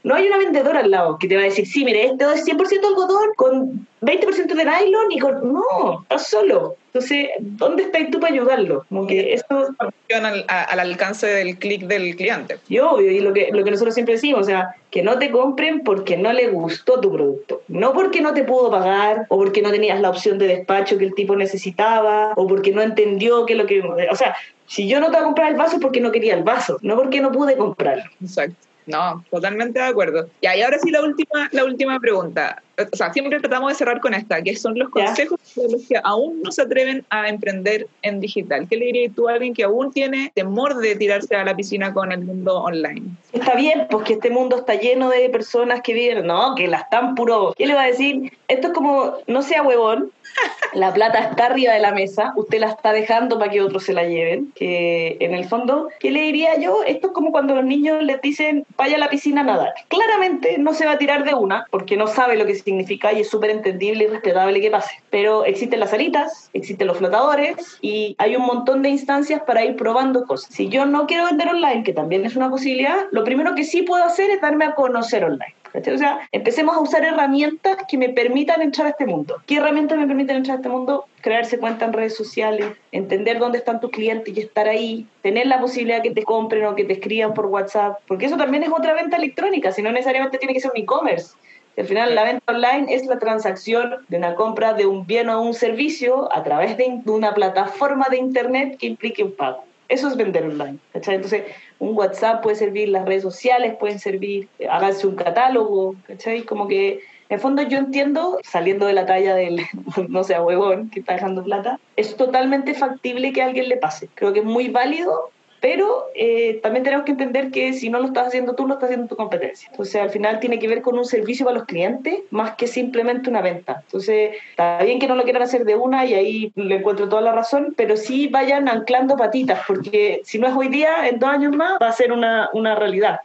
no 0.02 0.14
hay 0.14 0.26
una 0.26 0.38
vendedora 0.38 0.80
al 0.80 0.90
lado 0.90 1.18
que 1.18 1.28
te 1.28 1.36
va 1.36 1.42
a 1.42 1.44
decir, 1.44 1.66
sí, 1.66 1.84
mire, 1.84 2.06
esto 2.06 2.30
es 2.30 2.46
100% 2.46 2.82
algodón 2.82 3.28
con 3.36 3.86
20% 4.00 4.54
de 4.54 4.64
nylon 4.64 5.12
y 5.12 5.18
con... 5.18 5.52
No, 5.52 6.00
estás 6.00 6.28
solo. 6.28 6.76
Entonces, 6.94 7.28
¿dónde 7.38 7.82
estás 7.82 8.10
tú 8.10 8.20
para 8.20 8.32
ayudarlo? 8.32 8.86
Como 8.88 9.06
que 9.06 9.34
esto... 9.34 9.68
Al, 10.14 10.46
al 10.48 10.80
alcance 10.80 11.26
del 11.26 11.58
clic 11.58 11.82
del 11.82 12.16
cliente. 12.16 12.56
Y 12.70 12.78
obvio, 12.78 13.10
y 13.10 13.20
lo 13.20 13.34
que, 13.34 13.50
lo 13.52 13.64
que 13.64 13.70
nosotros 13.70 13.92
siempre 13.92 14.14
decimos, 14.14 14.40
o 14.40 14.44
sea, 14.44 14.74
que 14.90 15.02
no 15.02 15.18
te 15.18 15.30
compren 15.30 15.84
porque 15.84 16.16
no 16.16 16.32
le 16.32 16.48
gustó 16.48 17.00
tu 17.00 17.12
producto. 17.12 17.60
No 17.68 17.92
porque 17.92 18.22
no 18.22 18.32
te 18.32 18.44
pudo 18.44 18.70
pagar, 18.70 19.26
o 19.28 19.36
porque 19.36 19.60
no 19.60 19.70
tenías 19.70 20.00
la 20.00 20.08
opción 20.08 20.38
de 20.38 20.46
despacho 20.46 20.96
que 20.96 21.04
el 21.04 21.14
tipo 21.14 21.36
necesitaba, 21.36 22.32
o 22.34 22.46
porque 22.46 22.72
no 22.72 22.80
entendió 22.80 23.44
que 23.44 23.56
lo 23.56 23.66
que... 23.66 23.82
O 23.82 24.16
sea, 24.16 24.34
si 24.66 24.88
yo 24.88 25.00
no 25.00 25.06
te 25.06 25.12
voy 25.12 25.20
a 25.20 25.24
comprar 25.24 25.50
el 25.50 25.56
vaso 25.56 25.78
porque 25.80 26.00
no 26.00 26.12
quería 26.12 26.34
el 26.34 26.42
vaso, 26.42 26.78
no 26.82 26.96
porque 26.96 27.20
no 27.20 27.32
pude 27.32 27.56
comprarlo. 27.56 28.04
Exacto. 28.20 28.66
No, 28.86 29.24
totalmente 29.30 29.80
de 29.80 29.86
acuerdo. 29.86 30.28
Y 30.40 30.46
ahí 30.46 30.62
ahora 30.62 30.78
sí 30.78 30.90
la 30.90 31.02
última, 31.02 31.48
la 31.50 31.64
última 31.64 31.98
pregunta. 31.98 32.62
O 32.92 32.96
sea, 32.96 33.12
siempre 33.12 33.38
tratamos 33.40 33.70
de 33.70 33.74
cerrar 33.76 34.00
con 34.00 34.14
esta, 34.14 34.42
que 34.42 34.56
son 34.56 34.78
los 34.78 34.90
consejos 34.90 35.38
de 35.54 35.70
los 35.70 35.82
que 35.86 35.96
aún 36.02 36.42
no 36.42 36.52
se 36.52 36.62
atreven 36.62 37.04
a 37.10 37.28
emprender 37.28 37.86
en 38.02 38.20
digital. 38.20 38.66
¿Qué 38.68 38.76
le 38.76 38.86
dirías 38.86 39.14
tú 39.14 39.28
a 39.28 39.32
alguien 39.32 39.54
que 39.54 39.64
aún 39.64 39.92
tiene 39.92 40.30
temor 40.34 40.76
de 40.76 40.96
tirarse 40.96 41.34
a 41.36 41.44
la 41.44 41.56
piscina 41.56 41.92
con 41.92 42.12
el 42.12 42.20
mundo 42.20 42.62
online? 42.62 43.02
Está 43.32 43.54
bien, 43.54 43.86
porque 43.90 44.14
este 44.14 44.30
mundo 44.30 44.56
está 44.56 44.74
lleno 44.74 45.08
de 45.08 45.28
personas 45.30 45.80
que 45.82 45.94
vienen, 45.94 46.26
no, 46.26 46.54
que 46.54 46.68
la 46.68 46.78
están 46.78 47.14
puro. 47.14 47.54
¿Qué 47.56 47.66
le 47.66 47.74
va 47.74 47.82
a 47.82 47.86
decir? 47.86 48.32
Esto 48.48 48.68
es 48.68 48.72
como, 48.72 49.14
no 49.26 49.42
sea 49.42 49.62
huevón, 49.62 50.12
la 50.74 50.92
plata 50.92 51.18
está 51.18 51.46
arriba 51.46 51.72
de 51.72 51.80
la 51.80 51.92
mesa, 51.92 52.32
usted 52.36 52.60
la 52.60 52.68
está 52.68 52.92
dejando 52.92 53.38
para 53.38 53.50
que 53.50 53.60
otros 53.60 53.84
se 53.84 53.92
la 53.92 54.04
lleven, 54.04 54.52
que 54.54 55.16
en 55.20 55.34
el 55.34 55.46
fondo, 55.46 55.88
¿qué 56.00 56.10
le 56.10 56.22
diría 56.22 56.58
yo? 56.58 56.82
Esto 56.86 57.08
es 57.08 57.12
como 57.12 57.32
cuando 57.32 57.54
los 57.54 57.64
niños 57.64 58.02
les 58.02 58.20
dicen, 58.20 58.64
vaya 58.76 58.96
a 58.96 59.00
la 59.00 59.08
piscina 59.08 59.40
a 59.40 59.44
nadar. 59.44 59.74
Claramente 59.88 60.56
no 60.58 60.74
se 60.74 60.86
va 60.86 60.92
a 60.92 60.98
tirar 60.98 61.24
de 61.24 61.34
una, 61.34 61.66
porque 61.70 61.96
no 61.96 62.06
sabe 62.06 62.36
lo 62.36 62.46
que 62.46 62.52
significa 62.66 63.12
y 63.12 63.20
es 63.20 63.30
súper 63.30 63.50
entendible 63.50 64.04
y 64.04 64.06
respetable 64.08 64.60
que 64.60 64.70
pase. 64.70 65.00
Pero 65.10 65.44
existen 65.44 65.80
las 65.80 65.92
alitas, 65.92 66.50
existen 66.52 66.88
los 66.88 66.98
flotadores 66.98 67.78
y 67.80 68.16
hay 68.18 68.36
un 68.36 68.44
montón 68.44 68.82
de 68.82 68.90
instancias 68.90 69.40
para 69.46 69.64
ir 69.64 69.76
probando 69.76 70.26
cosas. 70.26 70.52
Si 70.52 70.68
yo 70.68 70.84
no 70.84 71.06
quiero 71.06 71.24
vender 71.26 71.48
online, 71.48 71.84
que 71.84 71.92
también 71.92 72.26
es 72.26 72.36
una 72.36 72.50
posibilidad, 72.50 73.06
lo 73.12 73.24
primero 73.24 73.54
que 73.54 73.64
sí 73.64 73.82
puedo 73.82 74.04
hacer 74.04 74.30
es 74.30 74.40
darme 74.40 74.64
a 74.64 74.74
conocer 74.74 75.24
online. 75.24 75.54
O 75.76 75.98
sea, 75.98 76.20
empecemos 76.32 76.74
a 76.74 76.80
usar 76.80 77.04
herramientas 77.04 77.76
que 77.88 77.98
me 77.98 78.08
permitan 78.08 78.62
entrar 78.62 78.86
a 78.86 78.90
este 78.90 79.04
mundo. 79.04 79.42
¿Qué 79.46 79.56
herramientas 79.56 79.98
me 79.98 80.06
permiten 80.06 80.36
entrar 80.36 80.56
a 80.56 80.60
este 80.60 80.70
mundo? 80.70 81.06
Crearse 81.20 81.58
cuenta 81.58 81.84
en 81.84 81.92
redes 81.92 82.16
sociales, 82.16 82.66
entender 82.92 83.38
dónde 83.38 83.58
están 83.58 83.80
tus 83.80 83.90
clientes 83.90 84.34
y 84.34 84.40
estar 84.40 84.68
ahí, 84.68 85.06
tener 85.22 85.46
la 85.46 85.60
posibilidad 85.60 86.02
que 86.02 86.12
te 86.12 86.22
compren 86.22 86.64
o 86.64 86.74
que 86.74 86.84
te 86.84 86.94
escriban 86.94 87.34
por 87.34 87.46
WhatsApp, 87.46 87.98
porque 88.08 88.26
eso 88.26 88.38
también 88.38 88.62
es 88.62 88.70
otra 88.70 88.94
venta 88.94 89.18
electrónica, 89.18 89.70
si 89.70 89.82
no 89.82 89.92
necesariamente 89.92 90.38
tiene 90.38 90.54
que 90.54 90.60
ser 90.60 90.70
un 90.74 90.80
e-commerce. 90.80 91.34
Al 91.76 91.86
final, 91.86 92.14
la 92.14 92.24
venta 92.24 92.52
online 92.52 92.94
es 92.94 93.04
la 93.06 93.18
transacción 93.18 93.96
de 94.08 94.16
una 94.16 94.34
compra 94.34 94.72
de 94.72 94.86
un 94.86 95.06
bien 95.06 95.28
o 95.28 95.42
un 95.42 95.52
servicio 95.52 96.32
a 96.34 96.42
través 96.42 96.76
de 96.78 97.02
una 97.06 97.34
plataforma 97.34 98.06
de 98.10 98.16
Internet 98.16 98.78
que 98.78 98.86
implique 98.86 99.22
un 99.22 99.32
pago. 99.32 99.64
Eso 99.88 100.08
es 100.08 100.16
vender 100.16 100.44
online. 100.44 100.78
¿cachai? 100.92 101.16
Entonces, 101.16 101.44
un 101.78 101.96
WhatsApp 101.96 102.42
puede 102.42 102.56
servir, 102.56 102.88
las 102.88 103.04
redes 103.04 103.22
sociales 103.22 103.76
pueden 103.78 103.98
servir, 103.98 104.48
háganse 104.70 105.06
un 105.06 105.16
catálogo, 105.16 105.94
¿cachai? 106.06 106.42
Como 106.42 106.66
que, 106.66 107.00
en 107.28 107.34
el 107.34 107.40
fondo, 107.40 107.62
yo 107.62 107.78
entiendo, 107.78 108.38
saliendo 108.42 108.86
de 108.86 108.94
la 108.94 109.04
talla 109.04 109.34
del, 109.34 109.60
no 110.08 110.24
sé, 110.24 110.38
huevón 110.40 110.88
que 110.90 111.00
está 111.00 111.12
dejando 111.12 111.44
plata, 111.44 111.78
es 111.96 112.16
totalmente 112.16 112.72
factible 112.74 113.32
que 113.32 113.42
a 113.42 113.46
alguien 113.46 113.68
le 113.68 113.76
pase. 113.76 114.08
Creo 114.14 114.32
que 114.32 114.40
es 114.40 114.44
muy 114.46 114.68
válido 114.68 115.30
pero 115.60 116.06
eh, 116.14 116.60
también 116.62 116.84
tenemos 116.84 117.04
que 117.04 117.12
entender 117.12 117.50
que 117.50 117.72
si 117.72 117.88
no 117.88 117.98
lo 117.98 118.06
estás 118.06 118.28
haciendo 118.28 118.54
tú, 118.54 118.66
lo 118.66 118.74
estás 118.74 118.88
haciendo 118.88 119.08
tu 119.08 119.16
competencia. 119.16 119.68
Entonces, 119.70 119.96
al 119.96 120.10
final 120.10 120.40
tiene 120.40 120.58
que 120.58 120.68
ver 120.68 120.82
con 120.82 120.98
un 120.98 121.04
servicio 121.04 121.46
para 121.46 121.58
los 121.58 121.66
clientes 121.66 122.20
más 122.30 122.56
que 122.56 122.66
simplemente 122.66 123.30
una 123.30 123.40
venta. 123.40 123.82
Entonces, 123.84 124.34
está 124.50 124.82
bien 124.82 124.98
que 124.98 125.08
no 125.08 125.14
lo 125.14 125.24
quieran 125.24 125.42
hacer 125.42 125.64
de 125.64 125.74
una 125.74 126.04
y 126.04 126.14
ahí 126.14 126.52
le 126.54 126.76
encuentro 126.76 127.08
toda 127.08 127.22
la 127.22 127.32
razón, 127.32 127.74
pero 127.76 127.96
sí 127.96 128.28
vayan 128.28 128.68
anclando 128.68 129.16
patitas, 129.16 129.60
porque 129.66 130.20
si 130.24 130.38
no 130.38 130.46
es 130.46 130.54
hoy 130.54 130.68
día, 130.68 131.08
en 131.08 131.18
dos 131.18 131.30
años 131.30 131.54
más 131.54 131.78
va 131.80 131.88
a 131.88 131.92
ser 131.92 132.12
una, 132.12 132.50
una 132.52 132.74
realidad. 132.74 133.20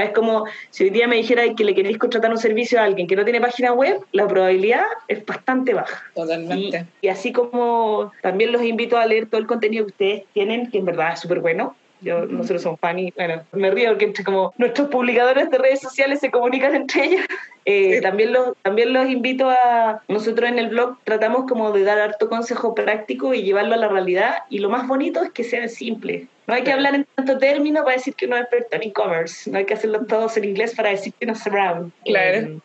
Es 0.00 0.10
como 0.10 0.44
si 0.70 0.84
hoy 0.84 0.90
día 0.90 1.06
me 1.06 1.16
dijera 1.16 1.42
que 1.54 1.64
le 1.64 1.74
queréis 1.74 1.98
contratar 1.98 2.30
un 2.30 2.38
servicio 2.38 2.80
a 2.80 2.84
alguien 2.84 3.06
que 3.06 3.16
no 3.16 3.24
tiene 3.24 3.40
página 3.40 3.72
web, 3.72 4.00
la 4.12 4.26
probabilidad 4.26 4.84
es 5.08 5.24
bastante 5.26 5.74
baja. 5.74 6.02
Totalmente. 6.14 6.86
Y, 7.00 7.08
así 7.08 7.32
como 7.32 8.12
también 8.22 8.52
los 8.52 8.62
invito 8.62 8.96
a 8.96 9.06
leer 9.06 9.26
todo 9.26 9.40
el 9.40 9.46
contenido 9.46 9.84
que 9.86 9.92
ustedes 9.92 10.22
tienen, 10.32 10.70
que 10.70 10.78
en 10.78 10.86
verdad 10.86 11.12
es 11.12 11.20
súper 11.20 11.40
bueno. 11.40 11.76
Yo, 12.00 12.26
nosotros 12.26 12.62
somos 12.62 12.80
fan 12.80 12.98
y 12.98 13.12
bueno, 13.12 13.42
me 13.52 13.70
río 13.70 13.90
porque 13.90 14.06
entre 14.06 14.24
como 14.24 14.52
nuestros 14.58 14.88
publicadores 14.88 15.50
de 15.50 15.58
redes 15.58 15.80
sociales 15.80 16.18
se 16.18 16.32
comunican 16.32 16.74
entre 16.74 17.04
ellos. 17.04 17.26
Eh, 17.64 18.00
también, 18.00 18.32
los, 18.32 18.56
también 18.62 18.92
los 18.92 19.08
invito 19.08 19.48
a, 19.48 20.02
nosotros 20.08 20.48
en 20.48 20.58
el 20.58 20.68
blog 20.68 20.98
tratamos 21.04 21.48
como 21.48 21.70
de 21.72 21.84
dar 21.84 21.98
harto 21.98 22.28
consejo 22.28 22.74
práctico 22.74 23.34
y 23.34 23.42
llevarlo 23.42 23.74
a 23.74 23.78
la 23.78 23.88
realidad 23.88 24.38
y 24.50 24.58
lo 24.58 24.68
más 24.68 24.86
bonito 24.88 25.22
es 25.22 25.30
que 25.30 25.44
sea 25.44 25.68
simple. 25.68 26.26
No 26.48 26.54
hay 26.54 26.64
que 26.64 26.72
hablar 26.72 26.96
en 26.96 27.06
tanto 27.14 27.38
término 27.38 27.84
para 27.84 27.96
decir 27.96 28.14
que 28.14 28.26
uno 28.26 28.36
es 28.36 28.42
experto 28.42 28.76
en 28.76 28.82
e-commerce, 28.82 29.48
no 29.48 29.58
hay 29.58 29.64
que 29.64 29.74
hacerlo 29.74 30.04
todos 30.06 30.36
en 30.36 30.44
inglés 30.44 30.74
para 30.74 30.90
decir 30.90 31.12
que 31.18 31.24
no 31.24 31.36
se 31.36 31.50
brown. 31.50 31.92
Claro. 32.04 32.38
Eh, 32.38 32.58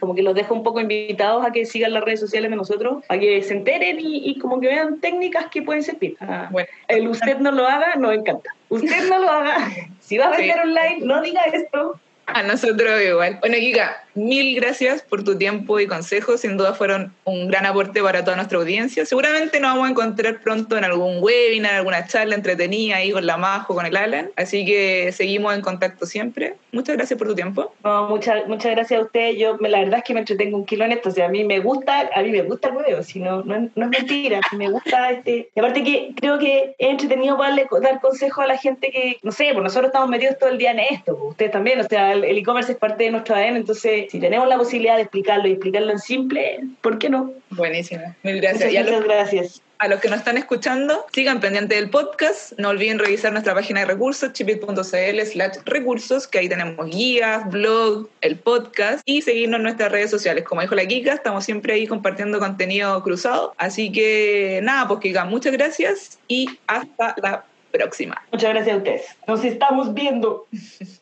como 0.00 0.14
que 0.14 0.22
los 0.22 0.34
dejo 0.34 0.54
un 0.54 0.62
poco 0.62 0.80
invitados 0.80 1.44
a 1.44 1.52
que 1.52 1.66
sigan 1.66 1.92
las 1.92 2.04
redes 2.04 2.20
sociales 2.20 2.50
de 2.50 2.56
nosotros, 2.56 3.04
a 3.08 3.18
que 3.18 3.42
se 3.42 3.52
enteren 3.52 3.98
y, 4.00 4.38
como 4.38 4.60
que 4.60 4.68
vean 4.68 4.98
técnicas 5.00 5.46
que 5.50 5.60
pueden 5.60 5.82
servir. 5.82 6.16
Ah, 6.20 6.48
bueno. 6.50 6.68
El 6.88 7.08
usted 7.08 7.38
no 7.38 7.52
lo 7.52 7.66
haga, 7.66 7.96
nos 7.96 8.14
encanta. 8.14 8.54
Usted 8.70 9.08
no 9.08 9.18
lo 9.18 9.30
haga. 9.30 9.56
Si 10.00 10.18
va 10.18 10.26
a 10.26 10.36
vender 10.36 10.60
online, 10.60 10.98
no 11.04 11.22
diga 11.22 11.42
esto. 11.44 11.98
A 12.26 12.42
nosotros 12.42 13.00
igual. 13.02 13.38
Bueno, 13.40 13.56
Kika, 13.56 14.04
mil 14.14 14.56
gracias 14.56 15.02
por 15.02 15.24
tu 15.24 15.36
tiempo 15.36 15.80
y 15.80 15.86
consejos. 15.86 16.40
Sin 16.40 16.56
duda 16.56 16.74
fueron 16.74 17.12
un 17.24 17.48
gran 17.48 17.66
aporte 17.66 18.02
para 18.02 18.24
toda 18.24 18.36
nuestra 18.36 18.58
audiencia. 18.58 19.06
Seguramente 19.06 19.60
nos 19.60 19.72
vamos 19.72 19.88
a 19.88 19.90
encontrar 19.90 20.40
pronto 20.40 20.76
en 20.76 20.84
algún 20.84 21.22
webinar, 21.22 21.74
alguna 21.74 22.06
charla 22.06 22.34
entretenida 22.34 22.96
ahí 22.96 23.12
con 23.12 23.26
la 23.26 23.36
Majo, 23.36 23.74
con 23.74 23.86
el 23.86 23.96
Alan. 23.96 24.30
Así 24.36 24.64
que 24.64 25.12
seguimos 25.12 25.54
en 25.54 25.60
contacto 25.60 26.06
siempre. 26.06 26.54
Muchas 26.72 26.96
gracias 26.96 27.18
por 27.18 27.28
tu 27.28 27.34
tiempo. 27.34 27.74
muchas, 28.08 28.46
muchas 28.46 28.72
gracias 28.72 29.00
a 29.00 29.04
usted. 29.04 29.32
Yo 29.32 29.56
la 29.60 29.80
verdad 29.80 29.98
es 29.98 30.04
que 30.04 30.14
me 30.14 30.20
entretengo 30.20 30.56
un 30.56 30.64
kilo 30.64 30.84
en 30.84 30.92
esto. 30.92 31.08
O 31.08 31.12
sea, 31.12 31.26
a 31.26 31.28
mí 31.28 31.44
me 31.44 31.60
gusta, 31.60 32.10
a 32.14 32.22
mí 32.22 32.30
me 32.30 32.42
gusta 32.42 32.68
el 32.68 32.76
huevo, 32.76 33.02
si 33.02 33.20
no, 33.20 33.42
no, 33.42 33.56
es 33.56 33.70
mentira. 33.76 34.40
Me 34.56 34.70
gusta 34.70 35.10
este. 35.10 35.50
Y 35.54 35.60
aparte 35.60 35.82
que 35.82 36.12
creo 36.16 36.38
que 36.38 36.74
es 36.78 36.90
entretenido 36.90 37.36
darle, 37.36 37.66
dar 37.82 38.00
consejos 38.00 38.44
a 38.44 38.46
la 38.46 38.56
gente 38.56 38.90
que, 38.90 39.18
no 39.22 39.32
sé, 39.32 39.50
pues 39.52 39.62
nosotros 39.62 39.88
estamos 39.88 40.08
metidos 40.08 40.38
todo 40.38 40.50
el 40.50 40.58
día 40.58 40.72
en 40.72 40.80
esto. 40.80 41.16
Pues 41.16 41.30
ustedes 41.30 41.52
también. 41.52 41.80
O 41.80 41.84
sea, 41.84 42.12
el 42.12 42.38
e-commerce 42.38 42.72
es 42.72 42.78
parte 42.78 43.04
de 43.04 43.10
nuestro 43.10 43.34
ADN, 43.34 43.56
entonces 43.56 44.01
si 44.10 44.20
tenemos 44.20 44.48
la 44.48 44.56
posibilidad 44.56 44.96
de 44.96 45.02
explicarlo 45.02 45.48
y 45.48 45.52
explicarlo 45.52 45.92
en 45.92 45.98
simple, 45.98 46.60
¿por 46.80 46.98
qué 46.98 47.10
no? 47.10 47.32
Buenísimo. 47.50 48.14
Mil 48.22 48.40
gracias. 48.40 48.72
Muchas, 48.72 49.04
gracias. 49.04 49.62
A 49.78 49.88
los 49.88 50.00
que 50.00 50.08
nos 50.08 50.18
están 50.18 50.36
escuchando, 50.38 51.06
sigan 51.12 51.40
pendientes 51.40 51.76
del 51.76 51.90
podcast. 51.90 52.52
No 52.56 52.68
olviden 52.68 53.00
revisar 53.00 53.32
nuestra 53.32 53.52
página 53.52 53.80
de 53.80 53.86
recursos, 53.86 54.32
chipit.cl 54.32 55.20
slash 55.24 55.56
recursos, 55.64 56.28
que 56.28 56.38
ahí 56.38 56.48
tenemos 56.48 56.86
guías, 56.86 57.50
blog, 57.50 58.08
el 58.20 58.38
podcast 58.38 59.02
y 59.04 59.22
seguirnos 59.22 59.58
en 59.58 59.64
nuestras 59.64 59.90
redes 59.90 60.10
sociales. 60.10 60.44
Como 60.44 60.60
dijo 60.60 60.76
la 60.76 60.86
Kika, 60.86 61.14
estamos 61.14 61.44
siempre 61.44 61.74
ahí 61.74 61.88
compartiendo 61.88 62.38
contenido 62.38 63.02
cruzado. 63.02 63.54
Así 63.56 63.90
que 63.90 64.60
nada, 64.62 64.86
pues 64.86 65.00
Kika, 65.00 65.24
muchas 65.24 65.52
gracias 65.52 66.20
y 66.28 66.48
hasta 66.68 67.16
la 67.20 67.44
próxima. 67.72 68.22
Muchas 68.30 68.50
gracias 68.50 68.74
a 68.74 68.78
ustedes. 68.78 69.02
Nos 69.26 69.44
estamos 69.44 69.92
viendo. 69.92 70.46